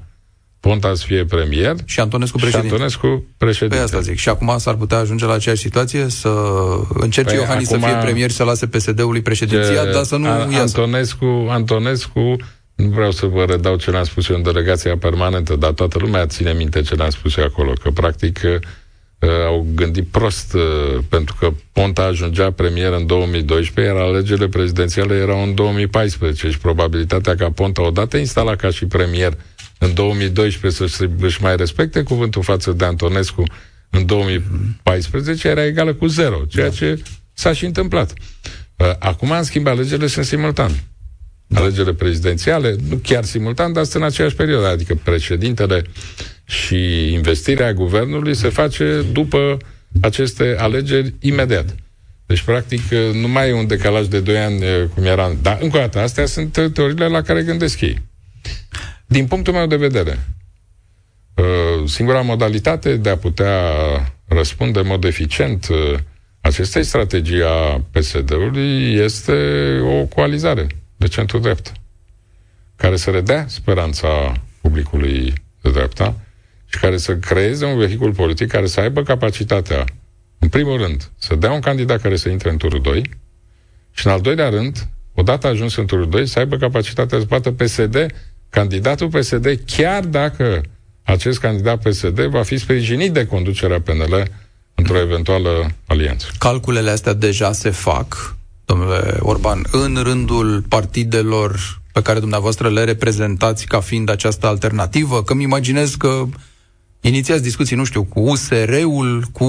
Ponta 0.60 0.94
să 0.94 1.04
fie 1.06 1.24
premier 1.24 1.74
și 1.84 2.00
Antonescu 2.00 2.36
președinte. 2.36 2.66
Și 2.66 2.72
Antonescu 2.72 3.24
președinte. 3.36 3.76
Pe 3.76 3.82
asta 3.82 4.00
zic. 4.00 4.16
Și 4.16 4.28
acum 4.28 4.54
s-ar 4.58 4.74
putea 4.74 4.98
ajunge 4.98 5.24
la 5.24 5.32
aceeași 5.32 5.60
situație 5.60 6.08
să 6.08 6.30
încerce 6.94 7.34
păi, 7.34 7.42
Iohannis 7.42 7.68
acum... 7.68 7.80
să 7.80 7.86
fie 7.86 7.96
premier 7.96 8.30
și 8.30 8.36
să 8.36 8.44
lase 8.44 8.66
PSD-ului 8.66 9.22
președinția, 9.22 9.84
dar 9.84 10.02
să 10.02 10.16
nu 10.16 10.28
a, 10.28 10.38
iasă. 10.38 10.60
Antonescu, 10.60 11.46
Antonescu 11.48 12.36
nu 12.76 12.88
vreau 12.88 13.10
să 13.10 13.26
vă 13.26 13.44
redau 13.44 13.76
ce 13.76 13.90
le-am 13.90 14.04
spus 14.04 14.28
eu 14.28 14.36
în 14.36 14.42
delegația 14.42 14.96
permanentă, 14.96 15.56
dar 15.56 15.72
toată 15.72 15.98
lumea 15.98 16.26
ține 16.26 16.52
minte 16.52 16.82
ce 16.82 16.94
le-am 16.94 17.10
spus 17.10 17.36
eu 17.36 17.44
acolo, 17.44 17.72
că 17.72 17.90
practic 17.90 18.40
uh, 18.44 19.28
au 19.46 19.66
gândit 19.74 20.06
prost, 20.06 20.54
uh, 20.54 20.98
pentru 21.08 21.36
că 21.38 21.52
Ponta 21.72 22.02
ajungea 22.02 22.50
premier 22.50 22.92
în 22.92 23.06
2012, 23.06 23.94
iar 23.94 24.02
alegerile 24.02 24.48
prezidențiale 24.48 25.14
erau 25.14 25.42
în 25.42 25.54
2014 25.54 26.50
și 26.50 26.58
probabilitatea 26.58 27.34
ca 27.34 27.50
Ponta, 27.50 27.82
odată 27.82 28.16
instalat 28.16 28.56
ca 28.56 28.70
și 28.70 28.86
premier 28.86 29.36
în 29.78 29.94
2012, 29.94 30.86
să 30.96 31.08
își 31.20 31.42
mai 31.42 31.56
respecte 31.56 32.02
cuvântul 32.02 32.42
față 32.42 32.72
de 32.72 32.84
Antonescu 32.84 33.42
în 33.90 34.06
2014, 34.06 35.48
era 35.48 35.64
egală 35.64 35.94
cu 35.94 36.06
zero, 36.06 36.42
ceea 36.48 36.68
da. 36.68 36.74
ce 36.74 37.02
s-a 37.32 37.52
și 37.52 37.64
întâmplat. 37.64 38.12
Uh, 38.76 38.92
acum, 38.98 39.30
în 39.30 39.42
schimb, 39.42 39.66
alegerile 39.66 40.06
sunt 40.06 40.24
simultan 40.24 40.70
da. 40.70 40.74
Alegerile 41.54 41.94
prezidențiale, 41.94 42.76
nu 42.88 42.96
chiar 42.96 43.24
simultan, 43.24 43.72
dar 43.72 43.84
sunt 43.84 44.02
în 44.02 44.08
aceeași 44.08 44.34
perioadă, 44.34 44.66
adică 44.66 44.94
președintele 45.04 45.82
și 46.44 47.12
investirea 47.12 47.72
guvernului 47.72 48.34
se 48.34 48.48
face 48.48 49.04
după 49.12 49.56
aceste 50.00 50.56
alegeri 50.58 51.14
imediat. 51.20 51.74
Deci, 52.26 52.42
practic, 52.42 52.80
nu 53.12 53.28
mai 53.28 53.48
e 53.48 53.52
un 53.52 53.66
decalaj 53.66 54.06
de 54.06 54.20
2 54.20 54.38
ani 54.38 54.62
cum 54.94 55.04
era. 55.04 55.36
Dar, 55.42 55.58
încă 55.60 55.76
o 55.76 55.80
dată, 55.80 55.98
astea 55.98 56.26
sunt 56.26 56.52
teoriile 56.72 57.06
la 57.06 57.22
care 57.22 57.42
gândesc 57.42 57.80
ei. 57.80 58.02
Din 59.06 59.26
punctul 59.26 59.52
meu 59.52 59.66
de 59.66 59.76
vedere, 59.76 60.18
singura 61.86 62.20
modalitate 62.20 62.96
de 62.96 63.08
a 63.08 63.16
putea 63.16 63.60
răspunde 64.28 64.78
în 64.78 64.86
mod 64.86 65.04
eficient 65.04 65.66
acestei 66.40 66.84
strategii 66.84 67.42
a 67.42 67.84
PSD-ului 67.90 68.94
este 68.94 69.32
o 69.82 70.04
coalizare 70.04 70.66
de 70.96 71.06
centru-dreapta, 71.06 71.72
care 72.76 72.96
să 72.96 73.10
redea 73.10 73.44
speranța 73.48 74.32
publicului 74.60 75.32
de 75.60 75.70
dreapta 75.70 76.14
și 76.66 76.78
care 76.78 76.96
să 76.96 77.16
creeze 77.16 77.64
un 77.64 77.78
vehicul 77.78 78.12
politic 78.12 78.48
care 78.48 78.66
să 78.66 78.80
aibă 78.80 79.02
capacitatea, 79.02 79.84
în 80.38 80.48
primul 80.48 80.76
rând, 80.78 81.10
să 81.18 81.34
dea 81.34 81.52
un 81.52 81.60
candidat 81.60 82.00
care 82.00 82.16
să 82.16 82.28
intre 82.28 82.50
în 82.50 82.56
turul 82.56 82.80
2 82.80 83.10
și, 83.90 84.06
în 84.06 84.12
al 84.12 84.20
doilea 84.20 84.48
rând, 84.48 84.88
odată 85.14 85.46
ajuns 85.46 85.76
în 85.76 85.86
turul 85.86 86.08
2, 86.08 86.26
să 86.26 86.38
aibă 86.38 86.56
capacitatea 86.56 87.18
să 87.18 87.24
bată 87.24 87.52
PSD, 87.52 88.06
candidatul 88.50 89.08
PSD, 89.08 89.60
chiar 89.66 90.04
dacă 90.04 90.60
acest 91.02 91.38
candidat 91.38 91.82
PSD 91.82 92.20
va 92.20 92.42
fi 92.42 92.56
sprijinit 92.56 93.12
de 93.12 93.26
conducerea 93.26 93.80
PNL 93.80 94.24
într-o 94.74 94.98
eventuală 94.98 95.70
alianță. 95.86 96.26
Calculele 96.38 96.90
astea 96.90 97.12
deja 97.12 97.52
se 97.52 97.70
fac 97.70 98.35
domnule 98.35 98.35
Orban, 99.46 99.66
în 99.70 100.02
rândul 100.02 100.64
partidelor 100.68 101.80
pe 101.92 102.02
care 102.02 102.18
dumneavoastră 102.18 102.70
le 102.70 102.84
reprezentați 102.84 103.66
ca 103.66 103.80
fiind 103.80 104.10
această 104.10 104.46
alternativă? 104.46 105.22
Că 105.22 105.34
mi 105.34 105.42
imaginez 105.42 105.94
că 105.94 106.24
inițiați 107.00 107.42
discuții, 107.42 107.76
nu 107.76 107.84
știu, 107.84 108.04
cu 108.04 108.20
USR-ul, 108.20 109.24
cu 109.32 109.44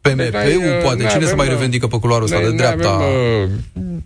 PMP-ul, 0.00 0.80
poate. 0.82 0.96
Cine 0.96 1.12
avem, 1.14 1.28
se 1.28 1.34
mai 1.34 1.48
revendică 1.48 1.86
pe 1.86 1.98
culoarul 1.98 2.24
ăsta 2.24 2.40
de 2.40 2.50
dreapta? 2.50 2.90
Avem, 2.90 3.64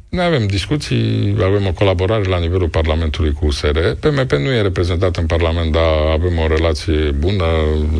noi 0.09 0.25
avem 0.25 0.47
discuții, 0.47 1.37
avem 1.45 1.67
o 1.67 1.73
colaborare 1.73 2.25
la 2.25 2.39
nivelul 2.39 2.69
Parlamentului 2.69 3.33
cu 3.33 3.47
USR. 3.47 3.79
PMP 4.01 4.33
nu 4.33 4.51
e 4.51 4.63
reprezentat 4.63 5.17
în 5.17 5.27
Parlament, 5.27 5.73
dar 5.73 5.93
avem 6.13 6.39
o 6.39 6.47
relație 6.47 7.11
bună 7.19 7.45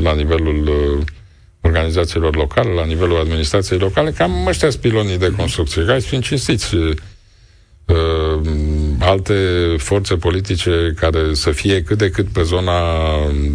la 0.01 0.15
nivelul 0.15 1.05
organizațiilor 1.63 2.37
locale, 2.37 2.71
la 2.73 2.85
nivelul 2.85 3.21
administrației 3.21 3.79
locale, 3.79 4.11
cam 4.11 4.47
ăștia 4.47 4.69
pilonii 4.81 5.19
de 5.19 5.35
construcție, 5.37 5.85
ca 5.85 5.99
să 5.99 6.07
fim 6.07 6.21
cinstiți. 6.21 6.75
Uh, 6.75 8.41
alte 8.99 9.35
forțe 9.79 10.15
politice 10.15 10.95
care 10.97 11.35
să 11.35 11.51
fie 11.51 11.83
cât 11.83 11.99
de 11.99 12.11
cât 12.11 12.29
pe 12.29 12.43
zona 12.43 12.81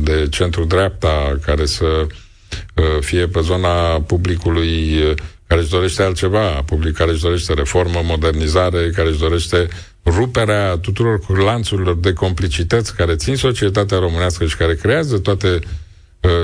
de 0.04 0.28
centru-dreapta, 0.30 1.38
care 1.46 1.66
să 1.66 1.86
uh, 1.86 2.86
fie 3.00 3.28
pe 3.28 3.40
zona 3.42 4.02
publicului 4.02 5.02
uh, 5.02 5.14
care 5.48 5.62
își 5.62 5.70
dorește 5.70 6.04
altceva, 6.04 6.48
public 6.66 6.94
care 6.94 7.12
își 7.12 7.22
dorește 7.22 7.54
reformă, 7.54 8.02
modernizare, 8.04 8.90
care 8.96 9.10
își 9.10 9.20
dorește 9.20 9.68
ruperea 10.06 10.78
tuturor 10.78 11.38
lanțurilor 11.44 11.96
de 11.96 12.14
complicități 12.14 12.96
care 12.96 13.16
țin 13.16 13.36
societatea 13.36 13.98
românească 13.98 14.46
și 14.46 14.58
care 14.58 14.76
creează 14.76 15.18
toate 15.18 15.48
uh, 15.48 15.60
Uh, 15.60 15.87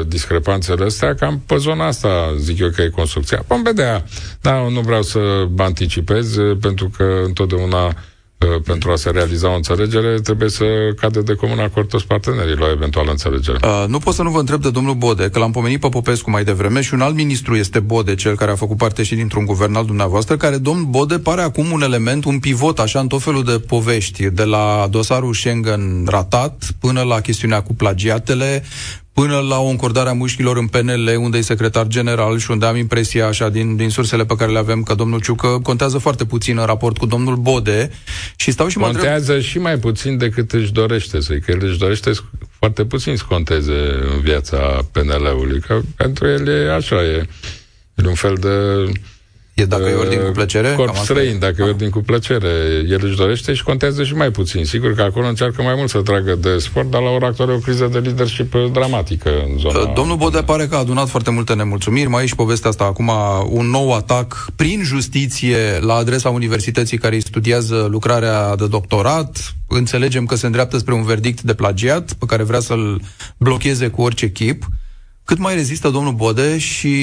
discrepanțele 0.07 0.85
astea, 0.85 1.15
cam 1.15 1.41
pe 1.45 1.57
zona 1.57 1.87
asta 1.87 2.33
zic 2.37 2.59
eu 2.59 2.69
că 2.69 2.81
e 2.81 2.89
construcția. 2.89 3.43
Vom 3.47 3.61
vedea. 3.61 4.05
Da, 4.41 4.67
nu 4.69 4.79
vreau 4.79 5.01
să 5.01 5.19
anticipez, 5.57 6.35
uh, 6.35 6.57
pentru 6.61 6.91
că 6.97 7.03
întotdeauna 7.25 7.85
uh, 7.85 8.61
pentru 8.65 8.91
a 8.91 8.95
se 8.95 9.09
realiza 9.09 9.51
o 9.51 9.55
înțelegere, 9.55 10.19
trebuie 10.19 10.49
să 10.49 10.65
cadă 10.99 11.21
de 11.21 11.33
comun 11.33 11.59
acord 11.59 11.89
toți 11.89 12.07
partenerii 12.07 12.55
la 12.55 12.71
eventuală 12.71 13.11
înțelegere. 13.11 13.57
Uh, 13.63 13.85
nu 13.87 13.99
pot 13.99 14.13
să 14.13 14.23
nu 14.23 14.29
vă 14.29 14.39
întreb 14.39 14.61
de 14.61 14.69
domnul 14.69 14.93
Bode, 14.93 15.29
că 15.29 15.39
l-am 15.39 15.51
pomenit 15.51 15.79
pe 15.79 15.89
Popescu 15.89 16.29
mai 16.29 16.43
devreme 16.43 16.81
și 16.81 16.93
un 16.93 17.01
alt 17.01 17.15
ministru 17.15 17.55
este 17.55 17.79
Bode, 17.79 18.15
cel 18.15 18.35
care 18.35 18.51
a 18.51 18.55
făcut 18.55 18.77
parte 18.77 19.03
și 19.03 19.15
dintr-un 19.15 19.45
guvern 19.45 19.75
al 19.75 19.85
dumneavoastră, 19.85 20.37
care 20.37 20.57
domnul 20.57 20.85
Bode 20.85 21.19
pare 21.19 21.41
acum 21.41 21.71
un 21.71 21.81
element, 21.81 22.25
un 22.25 22.39
pivot, 22.39 22.79
așa, 22.79 22.99
în 22.99 23.07
tot 23.07 23.21
felul 23.21 23.43
de 23.43 23.59
povești, 23.67 24.29
de 24.29 24.43
la 24.43 24.87
dosarul 24.89 25.33
Schengen 25.33 26.05
ratat 26.05 26.63
până 26.79 27.01
la 27.01 27.21
chestiunea 27.21 27.61
cu 27.61 27.73
plagiatele, 27.73 28.63
până 29.13 29.39
la 29.39 29.59
o 29.59 29.67
încordare 29.67 30.09
a 30.09 30.13
mușchilor 30.13 30.57
în 30.57 30.67
PNL, 30.67 31.15
unde 31.17 31.37
e 31.37 31.41
secretar 31.41 31.87
general 31.87 32.37
și 32.37 32.51
unde 32.51 32.65
am 32.65 32.75
impresia, 32.75 33.27
așa, 33.27 33.49
din, 33.49 33.75
din 33.75 33.89
sursele 33.89 34.25
pe 34.25 34.35
care 34.35 34.51
le 34.51 34.57
avem, 34.57 34.83
că 34.83 34.93
domnul 34.93 35.21
Ciucă 35.21 35.59
contează 35.63 35.97
foarte 35.97 36.25
puțin 36.25 36.57
în 36.57 36.65
raport 36.65 36.97
cu 36.97 37.05
domnul 37.05 37.35
Bode 37.35 37.89
și 38.35 38.51
stau 38.51 38.67
și 38.67 38.77
mă 38.77 38.85
Contează 38.85 39.33
întreb... 39.33 39.49
și 39.49 39.59
mai 39.59 39.77
puțin 39.77 40.17
decât 40.17 40.51
își 40.51 40.71
dorește 40.71 41.21
să 41.21 41.33
că 41.33 41.51
el 41.51 41.59
își 41.61 41.77
dorește 41.77 42.11
foarte 42.59 42.85
puțin 42.85 43.15
să 43.15 43.23
conteze 43.27 43.73
în 44.13 44.21
viața 44.21 44.87
PNL-ului, 44.91 45.59
că 45.59 45.81
pentru 45.95 46.27
el 46.27 46.47
e 46.47 46.73
așa, 46.73 47.03
e, 47.03 47.27
e 47.95 48.07
un 48.07 48.13
fel 48.13 48.35
de 48.39 48.49
E 49.53 49.65
dacă 49.65 49.83
e 49.83 49.93
ordin 49.93 50.19
cu 50.19 50.31
plăcere? 50.31 50.73
Corp 50.75 50.95
străin, 50.95 51.39
dacă 51.39 51.55
e 51.59 51.63
ordin 51.63 51.89
cu 51.89 51.99
plăcere. 51.99 52.83
El 52.89 52.99
își 53.03 53.15
dorește 53.15 53.53
și 53.53 53.63
contează 53.63 54.03
și 54.03 54.13
mai 54.13 54.31
puțin. 54.31 54.65
Sigur 54.65 54.93
că 54.93 55.01
acolo 55.01 55.27
încearcă 55.27 55.61
mai 55.61 55.73
mult 55.77 55.89
să 55.89 56.01
tragă 56.01 56.35
de 56.35 56.57
sport, 56.57 56.89
dar 56.89 57.01
la 57.01 57.09
ora 57.09 57.27
actuală 57.27 57.51
e 57.51 57.55
o 57.55 57.59
criză 57.59 57.89
de 57.91 57.99
leadership 57.99 58.55
dramatică 58.71 59.29
în 59.29 59.57
zona... 59.57 59.79
Uh, 59.79 59.93
domnul 59.95 60.17
Bode 60.17 60.41
pare 60.41 60.67
că 60.67 60.75
a 60.75 60.77
adunat 60.77 61.09
foarte 61.09 61.31
multe 61.31 61.53
nemulțumiri. 61.53 62.09
Mai 62.09 62.23
e 62.23 62.27
și 62.27 62.35
povestea 62.35 62.69
asta 62.69 62.83
acum, 62.83 63.11
un 63.49 63.69
nou 63.69 63.93
atac 63.93 64.47
prin 64.55 64.83
justiție 64.83 65.57
la 65.79 65.93
adresa 65.93 66.29
universității 66.29 66.97
care 66.97 67.15
îi 67.15 67.21
studiază 67.21 67.87
lucrarea 67.89 68.55
de 68.55 68.67
doctorat. 68.67 69.53
Înțelegem 69.67 70.25
că 70.25 70.35
se 70.35 70.45
îndreaptă 70.45 70.77
spre 70.77 70.93
un 70.93 71.03
verdict 71.03 71.41
de 71.41 71.53
plagiat 71.53 72.13
pe 72.13 72.25
care 72.25 72.43
vrea 72.43 72.59
să-l 72.59 73.01
blocheze 73.37 73.87
cu 73.87 74.01
orice 74.01 74.31
chip. 74.31 74.65
Cât 75.25 75.37
mai 75.37 75.55
rezistă 75.55 75.89
domnul 75.89 76.13
Bode 76.13 76.57
și 76.57 76.93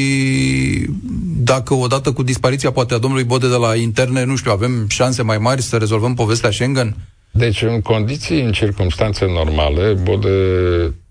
dacă 1.37 1.75
odată 1.75 2.13
cu 2.13 2.23
dispariția 2.23 2.71
poate 2.71 2.95
a 2.95 2.99
domnului 2.99 3.25
Bode 3.25 3.49
de 3.49 3.55
la 3.55 3.75
interne, 3.75 4.25
nu 4.25 4.37
știu, 4.37 4.51
avem 4.51 4.87
șanse 4.89 5.23
mai 5.23 5.39
mari 5.39 5.63
să 5.63 5.77
rezolvăm 5.77 6.15
povestea 6.15 6.51
Schengen? 6.51 6.97
Deci, 7.31 7.63
în 7.63 7.81
condiții, 7.81 8.41
în 8.41 8.53
circunstanțe 8.53 9.27
normale, 9.27 9.93
Bode 9.93 10.29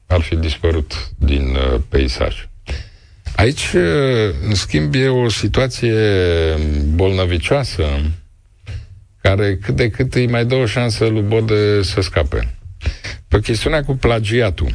ar 0.08 0.22
fi 0.22 0.36
dispărut 0.36 1.10
din 1.18 1.42
uh, 1.42 1.80
peisaj. 1.90 2.48
Aici, 3.36 3.72
uh, 3.74 3.82
în 4.48 4.56
schimb, 4.56 4.94
e 4.94 5.08
o 5.08 5.30
situație 5.30 5.96
bolnăvicioasă 6.96 7.84
care 9.22 9.58
cât 9.58 9.76
de 9.76 9.90
cât 9.90 10.14
îi 10.14 10.28
mai 10.28 10.46
dă 10.46 10.56
o 10.56 10.66
șansă 10.66 11.06
lui 11.06 11.22
Bode 11.22 11.82
să 11.82 12.02
scape. 12.02 12.58
Pe 13.28 13.40
chestiunea 13.40 13.84
cu 13.84 13.96
plagiatul, 13.96 14.72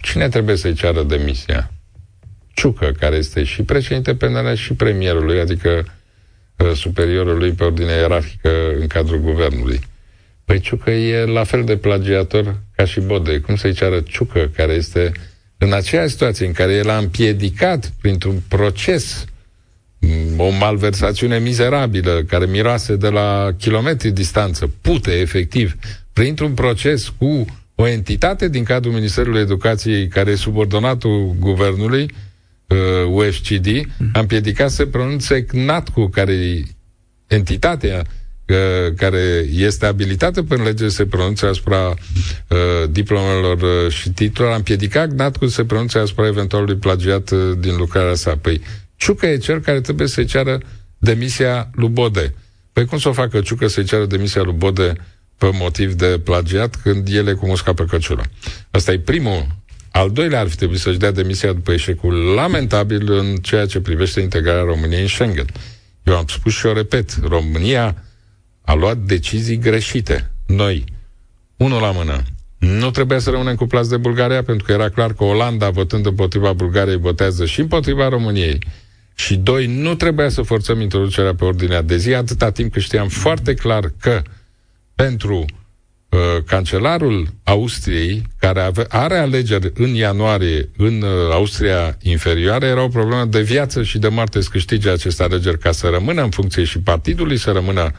cine 0.00 0.28
trebuie 0.28 0.56
să-i 0.56 0.74
ceară 0.74 1.02
demisia? 1.02 1.72
Ciucă, 2.54 2.92
care 2.98 3.16
este 3.16 3.44
și 3.44 3.62
președinte 3.62 4.14
penal 4.14 4.54
și 4.54 4.74
premierului, 4.74 5.40
adică 5.40 5.84
uh, 6.56 6.72
superiorul 6.74 7.38
lui 7.38 7.52
pe 7.52 7.64
ordine 7.64 7.92
ierarhică 7.92 8.50
în 8.80 8.86
cadrul 8.86 9.20
guvernului. 9.20 9.80
Păi 10.44 10.60
Ciucă 10.60 10.90
e 10.90 11.24
la 11.24 11.44
fel 11.44 11.64
de 11.64 11.76
plagiator 11.76 12.60
ca 12.76 12.84
și 12.84 13.00
Bode. 13.00 13.40
Cum 13.40 13.56
să-i 13.56 13.72
ceară 13.72 14.00
Ciucă, 14.00 14.50
care 14.56 14.72
este 14.72 15.12
în 15.58 15.72
aceeași 15.72 16.10
situație 16.10 16.46
în 16.46 16.52
care 16.52 16.72
el 16.72 16.90
a 16.90 16.96
împiedicat 16.96 17.92
printr-un 18.00 18.42
proces 18.48 19.24
mm, 19.98 20.40
o 20.40 20.48
malversațiune 20.48 21.38
mizerabilă 21.38 22.22
care 22.28 22.46
miroase 22.46 22.96
de 22.96 23.08
la 23.08 23.48
kilometri 23.58 24.10
distanță, 24.10 24.72
pute 24.80 25.10
efectiv, 25.10 25.74
printr-un 26.12 26.54
proces 26.54 27.08
cu 27.18 27.44
o 27.80 27.86
entitate 27.86 28.48
din 28.48 28.64
cadrul 28.64 28.92
Ministerului 28.92 29.40
Educației 29.40 30.08
care 30.08 30.30
e 30.30 30.34
subordonatul 30.34 31.34
guvernului, 31.38 32.10
uh, 32.66 32.78
UFCD, 33.10 33.66
a 34.12 34.18
împiedicat 34.20 34.70
să 34.70 34.86
pronunțe 34.86 35.44
CNATCU, 35.44 36.08
care 36.08 36.32
e 36.32 36.62
entitatea 37.26 38.04
uh, 38.46 38.94
care 38.96 39.46
este 39.52 39.86
abilitată 39.86 40.42
prin 40.42 40.62
lege 40.62 40.88
să 40.88 40.94
se 40.94 41.06
pronunțe 41.06 41.46
asupra 41.46 41.88
uh, 41.88 42.90
diplomelor 42.90 43.60
uh, 43.62 43.92
și 43.92 44.10
titlurilor, 44.10 44.52
a 44.52 44.56
împiedicat 44.56 45.08
CNATCU 45.08 45.46
să 45.46 45.54
se 45.54 45.64
pronunțe 45.64 45.98
asupra 45.98 46.26
eventualului 46.26 46.76
plagiat 46.76 47.30
uh, 47.30 47.58
din 47.58 47.76
lucrarea 47.76 48.14
sa. 48.14 48.36
Păi 48.36 48.60
Ciucă 48.96 49.26
e 49.26 49.36
cel 49.36 49.60
care 49.60 49.80
trebuie 49.80 50.06
să-i 50.06 50.24
ceară 50.24 50.60
demisia 50.98 51.70
lui 51.72 51.88
Bode. 51.88 52.34
Păi 52.72 52.84
cum 52.84 52.98
să 52.98 53.08
o 53.08 53.12
facă 53.12 53.40
Ciucă 53.40 53.66
să-i 53.66 53.84
ceară 53.84 54.06
demisia 54.06 54.42
lui 54.42 54.54
Bode 54.56 54.92
pe 55.38 55.50
motiv 55.52 55.92
de 55.92 56.20
plagiat 56.24 56.76
când 56.76 57.08
ele 57.08 57.32
cu 57.32 57.46
musca 57.46 57.72
pe 57.72 57.84
căciulă. 57.84 58.22
Asta 58.70 58.92
e 58.92 58.98
primul. 58.98 59.46
Al 59.90 60.10
doilea 60.10 60.40
ar 60.40 60.48
fi 60.48 60.56
trebuit 60.56 60.80
să-și 60.80 60.98
dea 60.98 61.10
demisia 61.10 61.52
după 61.52 61.72
eșecul 61.72 62.14
lamentabil 62.14 63.12
în 63.12 63.36
ceea 63.36 63.66
ce 63.66 63.80
privește 63.80 64.20
integrarea 64.20 64.62
României 64.62 65.00
în 65.00 65.08
Schengen. 65.08 65.46
Eu 66.02 66.16
am 66.16 66.24
spus 66.26 66.52
și 66.52 66.66
o 66.66 66.72
repet, 66.72 67.18
România 67.22 68.02
a 68.62 68.74
luat 68.74 68.96
decizii 68.96 69.58
greșite. 69.58 70.30
Noi, 70.46 70.84
unul 71.56 71.80
la 71.80 71.90
mână, 71.90 72.22
nu 72.58 72.90
trebuia 72.90 73.18
să 73.18 73.30
rămânem 73.30 73.54
cuplați 73.54 73.90
de 73.90 73.96
Bulgaria, 73.96 74.42
pentru 74.42 74.66
că 74.66 74.72
era 74.72 74.88
clar 74.88 75.12
că 75.12 75.24
Olanda, 75.24 75.70
votând 75.70 76.06
împotriva 76.06 76.52
Bulgariei, 76.52 76.96
votează 76.96 77.46
și 77.46 77.60
împotriva 77.60 78.08
României. 78.08 78.58
Și 79.14 79.36
doi, 79.36 79.66
nu 79.66 79.94
trebuia 79.94 80.28
să 80.28 80.42
forțăm 80.42 80.80
introducerea 80.80 81.34
pe 81.34 81.44
ordinea 81.44 81.82
de 81.82 81.96
zi, 81.96 82.14
atâta 82.14 82.50
timp 82.50 82.72
cât 82.72 82.82
știam 82.82 83.08
foarte 83.08 83.54
clar 83.54 83.92
că 84.00 84.22
pentru 85.04 85.44
uh, 86.08 86.18
cancelarul 86.46 87.26
Austriei, 87.44 88.22
care 88.38 88.60
ave, 88.60 88.84
are 88.88 89.18
alegeri 89.18 89.72
în 89.74 89.94
ianuarie 89.94 90.68
în 90.76 91.02
uh, 91.02 91.32
Austria 91.32 91.96
inferioară, 92.02 92.66
era 92.66 92.82
o 92.82 92.88
problemă 92.88 93.24
de 93.24 93.40
viață 93.40 93.82
și 93.82 93.98
de 93.98 94.08
moarte 94.08 94.40
să 94.40 94.48
câștige 94.52 94.90
aceste 94.90 95.22
alegeri 95.22 95.58
ca 95.58 95.72
să 95.72 95.88
rămână 95.88 96.22
în 96.22 96.30
funcție 96.30 96.64
și 96.64 96.80
partidului 96.80 97.36
să 97.36 97.50
rămână 97.50 97.92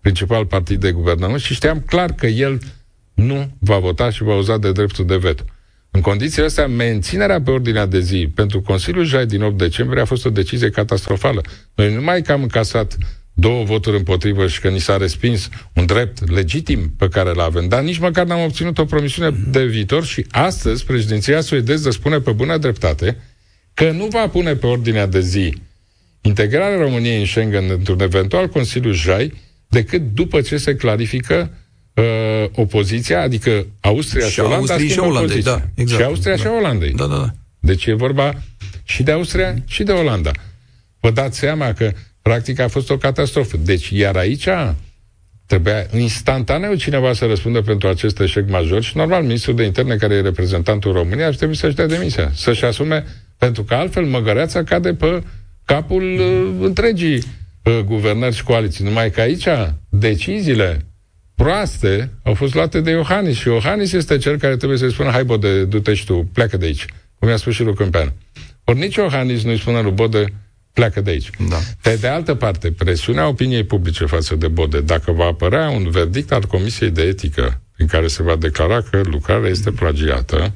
principal 0.00 0.46
partid 0.46 0.80
de 0.80 0.92
guvernământ 0.92 1.40
și 1.40 1.54
știam 1.54 1.80
clar 1.80 2.12
că 2.12 2.26
el 2.26 2.58
nu 3.14 3.50
va 3.58 3.78
vota 3.78 4.10
și 4.10 4.22
va 4.22 4.36
uza 4.36 4.58
de 4.58 4.72
dreptul 4.72 5.06
de 5.06 5.16
veto. 5.16 5.44
În 5.90 6.00
condițiile 6.00 6.46
astea, 6.46 6.66
menținerea 6.66 7.42
pe 7.42 7.50
ordinea 7.50 7.86
de 7.86 8.00
zi 8.00 8.30
pentru 8.34 8.60
Consiliul 8.60 9.04
Jai 9.04 9.26
din 9.26 9.42
8 9.42 9.58
decembrie 9.58 10.02
a 10.02 10.04
fost 10.04 10.24
o 10.26 10.30
decizie 10.30 10.70
catastrofală. 10.70 11.42
Noi 11.74 11.94
numai 11.94 12.22
că 12.22 12.32
am 12.32 12.42
încasat 12.42 12.96
două 13.34 13.64
voturi 13.64 13.96
împotrivă 13.96 14.46
și 14.46 14.60
că 14.60 14.68
ni 14.68 14.78
s-a 14.78 14.96
respins 14.96 15.48
un 15.74 15.86
drept 15.86 16.30
legitim 16.30 16.92
pe 16.98 17.08
care 17.08 17.30
îl 17.30 17.40
avem, 17.40 17.68
dar 17.68 17.82
nici 17.82 17.98
măcar 17.98 18.26
n-am 18.26 18.42
obținut 18.42 18.78
o 18.78 18.84
promisiune 18.84 19.36
de 19.50 19.64
viitor 19.64 20.04
și 20.04 20.26
astăzi 20.30 20.84
președinția 20.84 21.40
suedeză 21.40 21.90
spune 21.90 22.18
pe 22.18 22.32
bună 22.32 22.56
dreptate 22.56 23.16
că 23.74 23.90
nu 23.90 24.06
va 24.06 24.28
pune 24.28 24.54
pe 24.54 24.66
ordinea 24.66 25.06
de 25.06 25.20
zi 25.20 25.54
integrarea 26.20 26.78
României 26.78 27.18
în 27.18 27.26
Schengen 27.26 27.70
într-un 27.70 28.00
eventual 28.00 28.48
Consiliu 28.48 28.92
Jai 28.92 29.32
decât 29.68 30.02
după 30.14 30.40
ce 30.40 30.56
se 30.56 30.74
clarifică 30.74 31.50
uh, 31.94 32.04
opoziția, 32.54 33.20
adică 33.20 33.66
Austria 33.80 34.26
și, 34.26 34.32
și 34.32 34.40
Olanda 34.40 34.56
Austria 34.56 34.88
și 34.88 34.98
Olandei, 34.98 35.42
da, 35.42 35.62
exact. 35.74 36.00
Și 36.00 36.06
Austria 36.06 36.36
da. 36.36 36.42
și 36.42 36.46
Olandei. 36.46 36.92
Da, 36.92 37.06
da, 37.06 37.16
da. 37.16 37.30
Deci 37.60 37.86
e 37.86 37.92
vorba 37.94 38.42
și 38.84 39.02
de 39.02 39.10
Austria 39.10 39.54
și 39.66 39.82
de 39.82 39.92
Olanda. 39.92 40.30
Vă 41.00 41.10
dați 41.10 41.38
seama 41.38 41.72
că 41.72 41.92
Practic 42.22 42.58
a 42.58 42.68
fost 42.68 42.90
o 42.90 42.96
catastrofă. 42.96 43.56
Deci, 43.56 43.88
iar 43.88 44.16
aici 44.16 44.48
trebuia 45.46 45.86
instantaneu 45.96 46.74
cineva 46.74 47.12
să 47.12 47.26
răspundă 47.26 47.60
pentru 47.60 47.88
acest 47.88 48.20
eșec 48.20 48.48
major 48.48 48.82
și 48.82 48.96
normal 48.96 49.22
ministrul 49.22 49.54
de 49.54 49.64
interne 49.64 49.96
care 49.96 50.14
e 50.14 50.20
reprezentantul 50.20 50.92
României 50.92 51.26
ar 51.26 51.34
trebui 51.34 51.56
să-și 51.56 51.74
dea 51.74 51.86
demisia, 51.86 52.30
să-și 52.34 52.64
asume, 52.64 53.04
pentru 53.38 53.62
că 53.62 53.74
altfel 53.74 54.04
măgăreața 54.04 54.64
cade 54.64 54.94
pe 54.94 55.22
capul 55.64 56.02
uh, 56.02 56.66
întregii 56.66 57.22
uh, 57.62 57.78
guvernări 57.84 58.34
și 58.34 58.42
coaliții. 58.42 58.84
Numai 58.84 59.10
că 59.10 59.20
aici 59.20 59.48
deciziile 59.88 60.86
proaste 61.34 62.10
au 62.22 62.34
fost 62.34 62.54
luate 62.54 62.80
de 62.80 62.90
Iohannis 62.90 63.36
și 63.36 63.48
Iohannis 63.48 63.92
este 63.92 64.16
cel 64.16 64.38
care 64.38 64.56
trebuie 64.56 64.78
să-i 64.78 64.92
spună 64.92 65.10
hai 65.10 65.24
Bode, 65.24 65.64
du-te 65.64 65.94
și 65.94 66.04
tu, 66.04 66.30
pleacă 66.32 66.56
de 66.56 66.64
aici, 66.64 66.84
cum 67.18 67.28
i-a 67.28 67.36
spus 67.36 67.54
și 67.54 67.62
lui 67.62 67.74
Câmpeanu. 67.74 68.12
Ori 68.64 68.78
nici 68.78 68.94
Iohannis 68.94 69.42
nu-i 69.42 69.58
spune 69.58 69.80
lui 69.80 69.92
Bode, 69.92 70.32
pleacă 70.72 71.00
de 71.00 71.10
aici. 71.10 71.30
Da. 71.48 71.56
Pe 71.82 71.96
de 72.00 72.06
altă 72.06 72.34
parte, 72.34 72.72
presiunea 72.72 73.28
opiniei 73.28 73.64
publice 73.64 74.04
față 74.04 74.34
de 74.36 74.48
Bode, 74.48 74.80
dacă 74.80 75.12
va 75.12 75.24
apărea 75.24 75.70
un 75.70 75.90
verdict 75.90 76.32
al 76.32 76.44
Comisiei 76.44 76.90
de 76.90 77.02
Etică 77.02 77.60
în 77.76 77.86
care 77.86 78.06
se 78.06 78.22
va 78.22 78.36
declara 78.36 78.80
că 78.90 79.00
lucrarea 79.04 79.50
este 79.50 79.70
plagiată, 79.70 80.52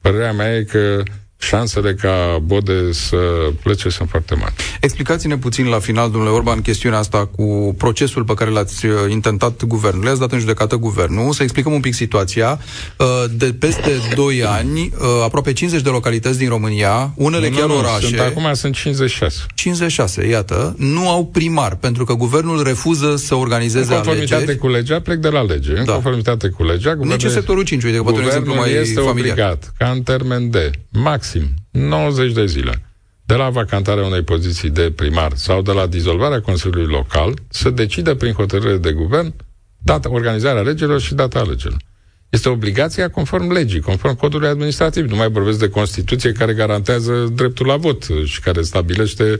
părerea 0.00 0.32
mea 0.32 0.56
e 0.56 0.62
că 0.62 1.02
șansele 1.38 1.94
ca 1.94 2.38
Bode 2.42 2.92
să 2.92 3.16
plece 3.62 3.88
sunt 3.88 4.08
foarte 4.08 4.34
mari. 4.34 4.52
Explicați-ne 4.80 5.36
puțin 5.36 5.66
la 5.66 5.78
final, 5.78 6.10
domnule 6.10 6.32
Orban, 6.32 6.60
chestiunea 6.60 6.98
asta 6.98 7.26
cu 7.26 7.74
procesul 7.78 8.24
pe 8.24 8.34
care 8.34 8.50
l-ați 8.50 8.86
uh, 8.86 8.92
intentat 9.08 9.64
guvernul. 9.64 10.04
Le-ați 10.04 10.20
dat 10.20 10.32
în 10.32 10.38
judecată 10.38 10.76
guvernul. 10.76 11.32
Să 11.32 11.42
explicăm 11.42 11.72
un 11.72 11.80
pic 11.80 11.94
situația. 11.94 12.60
Uh, 12.98 13.06
de 13.30 13.54
peste 13.58 13.90
2 14.14 14.44
ani, 14.44 14.80
uh, 14.80 15.06
aproape 15.24 15.52
50 15.52 15.82
de 15.82 15.88
localități 15.88 16.38
din 16.38 16.48
România, 16.48 17.12
unele 17.14 17.48
nu, 17.48 17.56
chiar 17.56 17.68
nu, 17.68 17.76
orașe... 17.76 18.06
Sunt, 18.06 18.18
acum 18.18 18.54
sunt 18.54 18.74
56. 18.74 19.36
56, 19.54 20.28
iată, 20.28 20.74
nu 20.78 21.10
au 21.10 21.26
primar, 21.26 21.74
pentru 21.74 22.04
că 22.04 22.14
guvernul 22.14 22.62
refuză 22.62 23.16
să 23.16 23.34
organizeze 23.34 23.94
alegeri. 23.94 23.98
În 23.98 24.04
conformitate 24.04 24.34
alegeri. 24.34 24.58
cu 24.58 24.68
legea, 24.68 25.00
plec 25.00 25.18
de 25.18 25.28
la 25.28 25.42
lege. 25.42 25.72
Da. 25.72 25.80
În 25.80 25.86
conformitate 25.86 26.48
cu 26.48 26.64
legea, 26.64 26.90
guvernul... 26.90 27.16
Nici 27.16 27.24
în 27.24 27.30
sectorul 27.30 27.64
5, 27.64 27.84
uite, 27.84 27.96
că 27.96 28.02
poate 28.02 28.18
un 28.18 28.24
exemplu 28.24 28.54
mai 28.54 28.72
este 28.72 29.00
familiar. 29.00 29.30
obligat, 29.30 29.72
ca 29.78 29.90
în 29.90 30.02
termen 30.02 30.50
de 30.50 30.70
max 30.90 31.27
maxim 31.28 31.54
90 31.70 32.32
de 32.32 32.46
zile 32.46 32.82
de 33.26 33.34
la 33.34 33.50
vacantarea 33.50 34.04
unei 34.04 34.22
poziții 34.22 34.70
de 34.70 34.92
primar 34.96 35.32
sau 35.34 35.62
de 35.62 35.72
la 35.72 35.86
dizolvarea 35.86 36.40
Consiliului 36.40 36.92
Local 36.92 37.34
să 37.48 37.70
decide 37.70 38.14
prin 38.14 38.32
hotărâre 38.32 38.76
de 38.76 38.92
guvern 38.92 39.34
data, 39.78 40.10
organizarea 40.10 40.60
alegerilor 40.60 41.00
și 41.00 41.14
data 41.14 41.38
alegerilor. 41.38 41.80
Este 42.28 42.48
obligația 42.48 43.10
conform 43.10 43.52
legii, 43.52 43.80
conform 43.80 44.16
codului 44.16 44.48
administrativ. 44.48 45.10
Nu 45.10 45.16
mai 45.16 45.30
vorbesc 45.30 45.58
de 45.58 45.68
Constituție 45.68 46.32
care 46.32 46.52
garantează 46.54 47.32
dreptul 47.34 47.66
la 47.66 47.76
vot 47.76 48.06
și 48.24 48.40
care 48.40 48.62
stabilește 48.62 49.36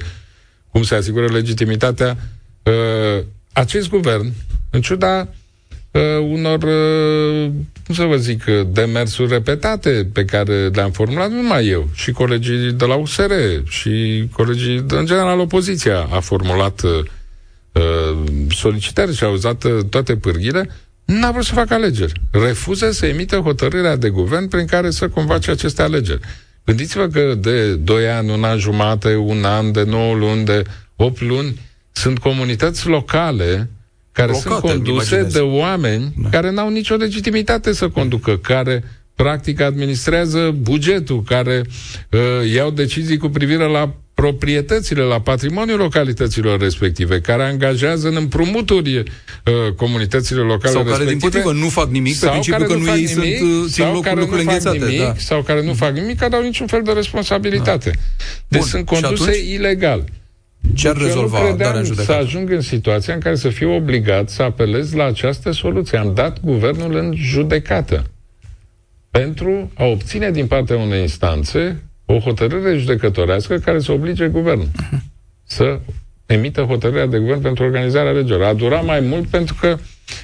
cum 0.71 0.83
se 0.83 0.95
asigură 0.95 1.27
legitimitatea. 1.27 2.17
Uh, 2.63 3.25
acest 3.53 3.89
guvern, 3.89 4.33
în 4.71 4.81
ciuda 4.81 5.29
uh, 5.91 6.03
unor, 6.31 6.63
uh, 6.63 7.51
cum 7.87 7.95
să 7.95 8.03
vă 8.03 8.17
zic, 8.17 8.45
uh, 8.49 8.67
demersuri 8.73 9.29
repetate 9.29 10.09
pe 10.13 10.25
care 10.25 10.69
le-am 10.69 10.91
formulat, 10.91 11.31
nu 11.31 11.37
numai 11.37 11.67
eu, 11.67 11.89
și 11.95 12.11
colegii 12.11 12.73
de 12.73 12.85
la 12.85 12.95
USR 12.95 13.33
și 13.69 14.25
colegii, 14.33 14.85
în 14.89 15.07
general, 15.07 15.39
opoziția 15.39 16.09
a 16.11 16.21
formulat 16.21 16.83
uh, 16.83 16.91
uh, 17.73 18.19
solicitări 18.51 19.17
și 19.17 19.25
a 19.25 19.29
uzat 19.29 19.65
uh, 19.65 19.79
toate 19.91 20.17
pârghile, 20.17 20.71
n-a 21.05 21.31
vrut 21.31 21.45
să 21.45 21.55
facă 21.55 21.75
alegeri. 21.75 22.21
Refuză 22.31 22.91
să 22.91 23.07
emită 23.07 23.37
hotărârea 23.37 23.97
de 23.97 24.09
guvern 24.09 24.49
prin 24.49 24.67
care 24.67 24.91
să 24.91 25.09
convoace 25.09 25.51
aceste 25.51 25.83
alegeri. 25.83 26.21
Gândiți-vă 26.65 27.07
că 27.07 27.35
de 27.35 27.75
2 27.75 28.09
ani, 28.09 28.31
un 28.31 28.45
an 28.45 28.59
jumate, 28.59 29.15
un 29.15 29.45
an, 29.45 29.73
de 29.73 29.83
9 29.83 30.15
luni, 30.15 30.45
de 30.45 30.63
8 30.97 31.21
luni, 31.21 31.61
sunt 31.93 32.19
comunități 32.19 32.87
locale 32.87 33.69
care 34.19 34.33
Blocate, 34.33 34.67
sunt 34.67 34.73
conduse 34.73 35.23
de 35.23 35.39
oameni 35.39 36.13
da. 36.17 36.29
care 36.29 36.51
n-au 36.51 36.69
nicio 36.69 36.95
legitimitate 36.95 37.73
să 37.73 37.89
conducă, 37.89 38.37
care 38.37 38.85
practic 39.15 39.61
administrează 39.61 40.55
bugetul, 40.61 41.23
care 41.23 41.63
uh, 42.11 42.53
iau 42.55 42.71
decizii 42.71 43.17
cu 43.17 43.29
privire 43.29 43.65
la 43.65 43.95
proprietățile, 44.15 45.03
la 45.03 45.21
patrimoniul 45.21 45.79
localităților 45.79 46.61
respective, 46.61 47.21
care 47.21 47.43
angajează 47.43 48.09
în 48.09 48.17
împrumuturi 48.17 48.99
uh, 48.99 49.05
comunitățile 49.77 50.41
locale 50.41 50.73
sau 50.73 50.83
care, 50.83 50.97
respective. 50.97 51.11
din 51.11 51.19
potrivă, 51.19 51.53
nu 51.65 51.69
fac 51.69 51.91
nimic 51.91 52.19
pe 52.19 52.27
principiu 52.27 52.65
că 52.67 52.75
nu, 52.75 52.89
ei 52.89 53.05
nimic, 53.05 53.09
sunt, 53.09 53.25
uh, 53.25 53.71
țin 53.71 53.85
sau 53.85 54.01
care 54.01 54.21
lucrurile 54.21 54.53
nu 54.53 54.59
fac 54.59 54.75
nimic, 54.75 54.99
da. 54.99 55.15
Sau 55.17 55.43
care 55.43 55.63
nu 55.63 55.75
fac 55.75 55.93
nimic, 55.93 56.19
care 56.19 56.37
au 56.37 56.43
niciun 56.43 56.67
fel 56.67 56.83
de 56.83 56.93
responsabilitate. 56.93 57.91
Da. 57.91 58.01
Deci 58.49 58.61
Bun. 58.61 58.69
sunt 58.69 58.87
conduse 58.87 59.31
atunci, 59.31 59.53
ilegal. 59.53 60.05
Ce 60.75 60.89
ar 60.89 60.95
deci 60.95 61.05
rezolva 61.05 61.55
darea 61.59 61.81
în 61.81 61.95
să 61.95 62.13
ajung 62.13 62.51
în 62.51 62.61
situația 62.61 63.15
în 63.15 63.21
care 63.21 63.35
să 63.35 63.49
fiu 63.49 63.75
obligat 63.75 64.29
să 64.29 64.43
apelez 64.43 64.93
la 64.93 65.05
această 65.05 65.51
soluție. 65.51 65.99
Am 65.99 66.15
dat 66.15 66.41
guvernul 66.41 66.95
în 66.97 67.15
judecată 67.17 68.05
pentru 69.11 69.71
a 69.75 69.85
obține 69.85 70.31
din 70.31 70.47
partea 70.47 70.77
unei 70.77 71.01
instanțe 71.01 71.83
o 72.05 72.19
hotărâre 72.19 72.77
judecătorească 72.77 73.57
care 73.57 73.79
să 73.79 73.93
oblige 73.93 74.27
guvernul 74.27 74.67
uh-huh. 74.67 74.99
să 75.45 75.81
emită 76.27 76.61
hotărârea 76.63 77.07
de 77.07 77.19
guvern 77.19 77.41
pentru 77.41 77.65
organizarea 77.65 78.11
alegerilor. 78.11 78.49
A 78.49 78.53
durat 78.53 78.85
mai 78.85 79.01
mult 79.01 79.27
pentru 79.27 79.57
că 79.61 79.79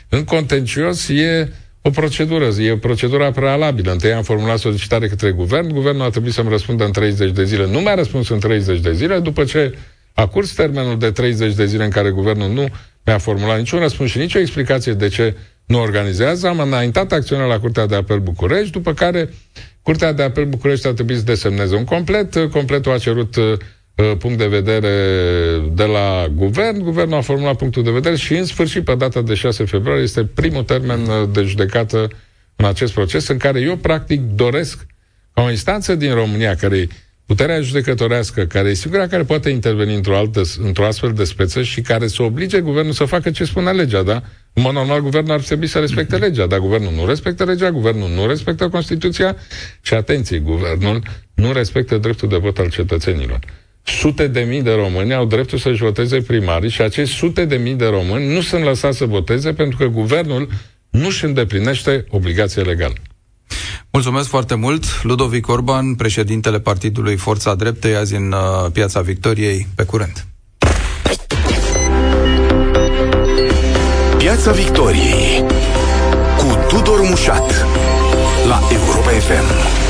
în 0.09 0.25
contencios 0.25 1.09
e 1.09 1.53
o 1.83 1.91
procedură, 1.91 2.45
e 2.45 2.77
procedura 2.77 3.31
prealabilă. 3.31 3.93
Întâi 3.93 4.13
am 4.13 4.23
formulat 4.23 4.59
solicitare 4.59 5.09
către 5.09 5.31
guvern, 5.31 5.73
guvernul 5.73 6.05
a 6.05 6.11
trebuit 6.11 6.33
să-mi 6.33 6.49
răspundă 6.49 6.85
în 6.85 6.93
30 6.93 7.31
de 7.31 7.45
zile. 7.45 7.67
Nu 7.67 7.79
mi-a 7.79 7.95
răspuns 7.95 8.29
în 8.29 8.39
30 8.39 8.81
de 8.81 8.93
zile, 8.93 9.19
după 9.19 9.45
ce 9.45 9.75
a 10.15 10.27
curs 10.27 10.53
termenul 10.53 10.99
de 10.99 11.11
30 11.11 11.55
de 11.55 11.67
zile 11.67 11.85
în 11.85 11.91
care 11.91 12.11
guvernul 12.11 12.51
nu 12.53 12.69
mi-a 13.05 13.19
formulat 13.19 13.59
niciun 13.59 13.79
răspuns 13.79 14.11
și 14.11 14.19
nicio 14.19 14.39
explicație 14.39 14.93
de 14.93 15.09
ce 15.09 15.37
nu 15.67 15.81
organizează. 15.81 16.49
Am 16.49 16.59
înaintat 16.59 17.13
acțiunea 17.13 17.47
la 17.47 17.61
Curtea 17.61 17.87
de 17.87 17.95
Apel 17.95 18.19
București, 18.19 18.71
după 18.71 18.93
care 18.93 19.31
Curtea 19.83 20.13
de 20.13 20.23
Apel 20.23 20.45
București 20.45 20.87
a 20.87 20.93
trebuit 20.93 21.19
să 21.19 21.25
desemneze 21.25 21.75
un 21.75 21.85
complet. 21.85 22.37
Completul 22.51 22.93
a 22.93 22.99
cerut 22.99 23.37
uh, 23.37 23.57
punct 24.19 24.39
de 24.39 24.47
vedere 24.47 24.91
de 25.73 25.85
la 25.85 26.27
guvern. 26.35 26.83
Guvernul 26.83 27.17
a 27.17 27.21
formulat 27.21 27.57
punctul 27.57 27.83
de 27.83 27.91
vedere 27.91 28.17
și, 28.17 28.35
în 28.35 28.45
sfârșit, 28.45 28.85
pe 28.85 28.95
data 28.95 29.23
de 29.23 29.35
6 29.35 29.65
februarie, 29.65 30.03
este 30.03 30.25
primul 30.25 30.63
termen 30.63 31.01
uh, 31.01 31.29
de 31.33 31.43
judecată 31.43 32.09
în 32.57 32.65
acest 32.65 32.93
proces, 32.93 33.29
în 33.29 33.37
care 33.37 33.61
eu, 33.61 33.77
practic, 33.77 34.21
doresc 34.21 34.87
ca 35.33 35.43
o 35.43 35.51
instanță 35.51 35.95
din 35.95 36.15
România, 36.15 36.55
care 36.55 36.89
puterea 37.27 37.61
judecătorească, 37.61 38.45
care 38.45 38.69
e 38.69 38.75
singura 38.75 39.07
care 39.07 39.23
poate 39.23 39.51
interveni 39.51 39.95
într-o, 39.95 40.17
altă, 40.17 40.43
într-o 40.63 40.85
astfel 40.85 41.13
de 41.13 41.25
speță 41.25 41.63
și 41.63 41.81
care 41.81 42.07
să 42.07 42.23
oblige 42.23 42.61
guvernul 42.61 42.93
să 42.93 43.05
facă 43.05 43.31
ce 43.31 43.45
spune 43.45 43.71
legea, 43.71 44.03
da? 44.03 44.23
În 44.53 44.63
mod 44.63 44.73
normal, 44.73 45.01
guvernul 45.01 45.33
ar 45.33 45.41
trebui 45.41 45.67
să 45.67 45.79
respecte 45.79 46.17
legea, 46.17 46.47
dar 46.47 46.59
guvernul 46.59 46.93
nu 46.93 47.07
respectă 47.07 47.45
legea, 47.45 47.71
guvernul 47.71 48.09
nu 48.09 48.27
respectă 48.27 48.69
Constituția 48.69 49.37
și, 49.81 49.95
atenție, 49.95 50.39
guvernul 50.39 51.03
nu 51.35 51.53
respectă 51.53 51.97
dreptul 51.97 52.29
de 52.29 52.37
vot 52.37 52.59
al 52.59 52.71
cetățenilor. 52.71 53.39
Sute 53.83 54.27
de 54.27 54.41
mii 54.41 54.63
de 54.63 54.73
români 54.73 55.15
au 55.15 55.27
dreptul 55.27 55.59
să-și 55.59 55.83
voteze 55.83 56.21
primarii 56.21 56.71
și 56.71 56.83
acești 56.83 57.15
sute 57.15 57.45
de 57.45 57.57
mii 57.57 57.75
de 57.75 57.87
români 57.87 58.33
nu 58.33 58.41
sunt 58.41 58.65
lăsați 58.65 58.99
să 58.99 59.05
voteze 59.05 59.53
pentru 59.53 59.77
că 59.79 59.85
guvernul 59.85 60.49
nu 60.91 61.07
își 61.07 61.25
îndeplinește 61.25 62.05
obligația 62.09 62.63
legală. 62.63 62.95
Mulțumesc 63.95 64.29
foarte 64.29 64.55
mult. 64.55 65.03
Ludovic 65.03 65.49
Orban, 65.49 65.95
președintele 65.95 66.61
Partidului 66.61 67.17
Forța 67.17 67.55
Dreptei, 67.55 67.95
azi 67.97 68.15
în 68.15 68.33
uh, 68.33 68.71
Piața 68.73 69.01
Victoriei, 69.01 69.67
pe 69.75 69.83
curent. 69.85 70.27
Piața 74.19 74.53
Victoriei 74.53 75.45
cu 76.39 76.59
Tudor 76.69 77.01
Mușat 77.09 77.67
la 78.49 78.61
Europa 78.73 79.11
FM. 79.11 79.84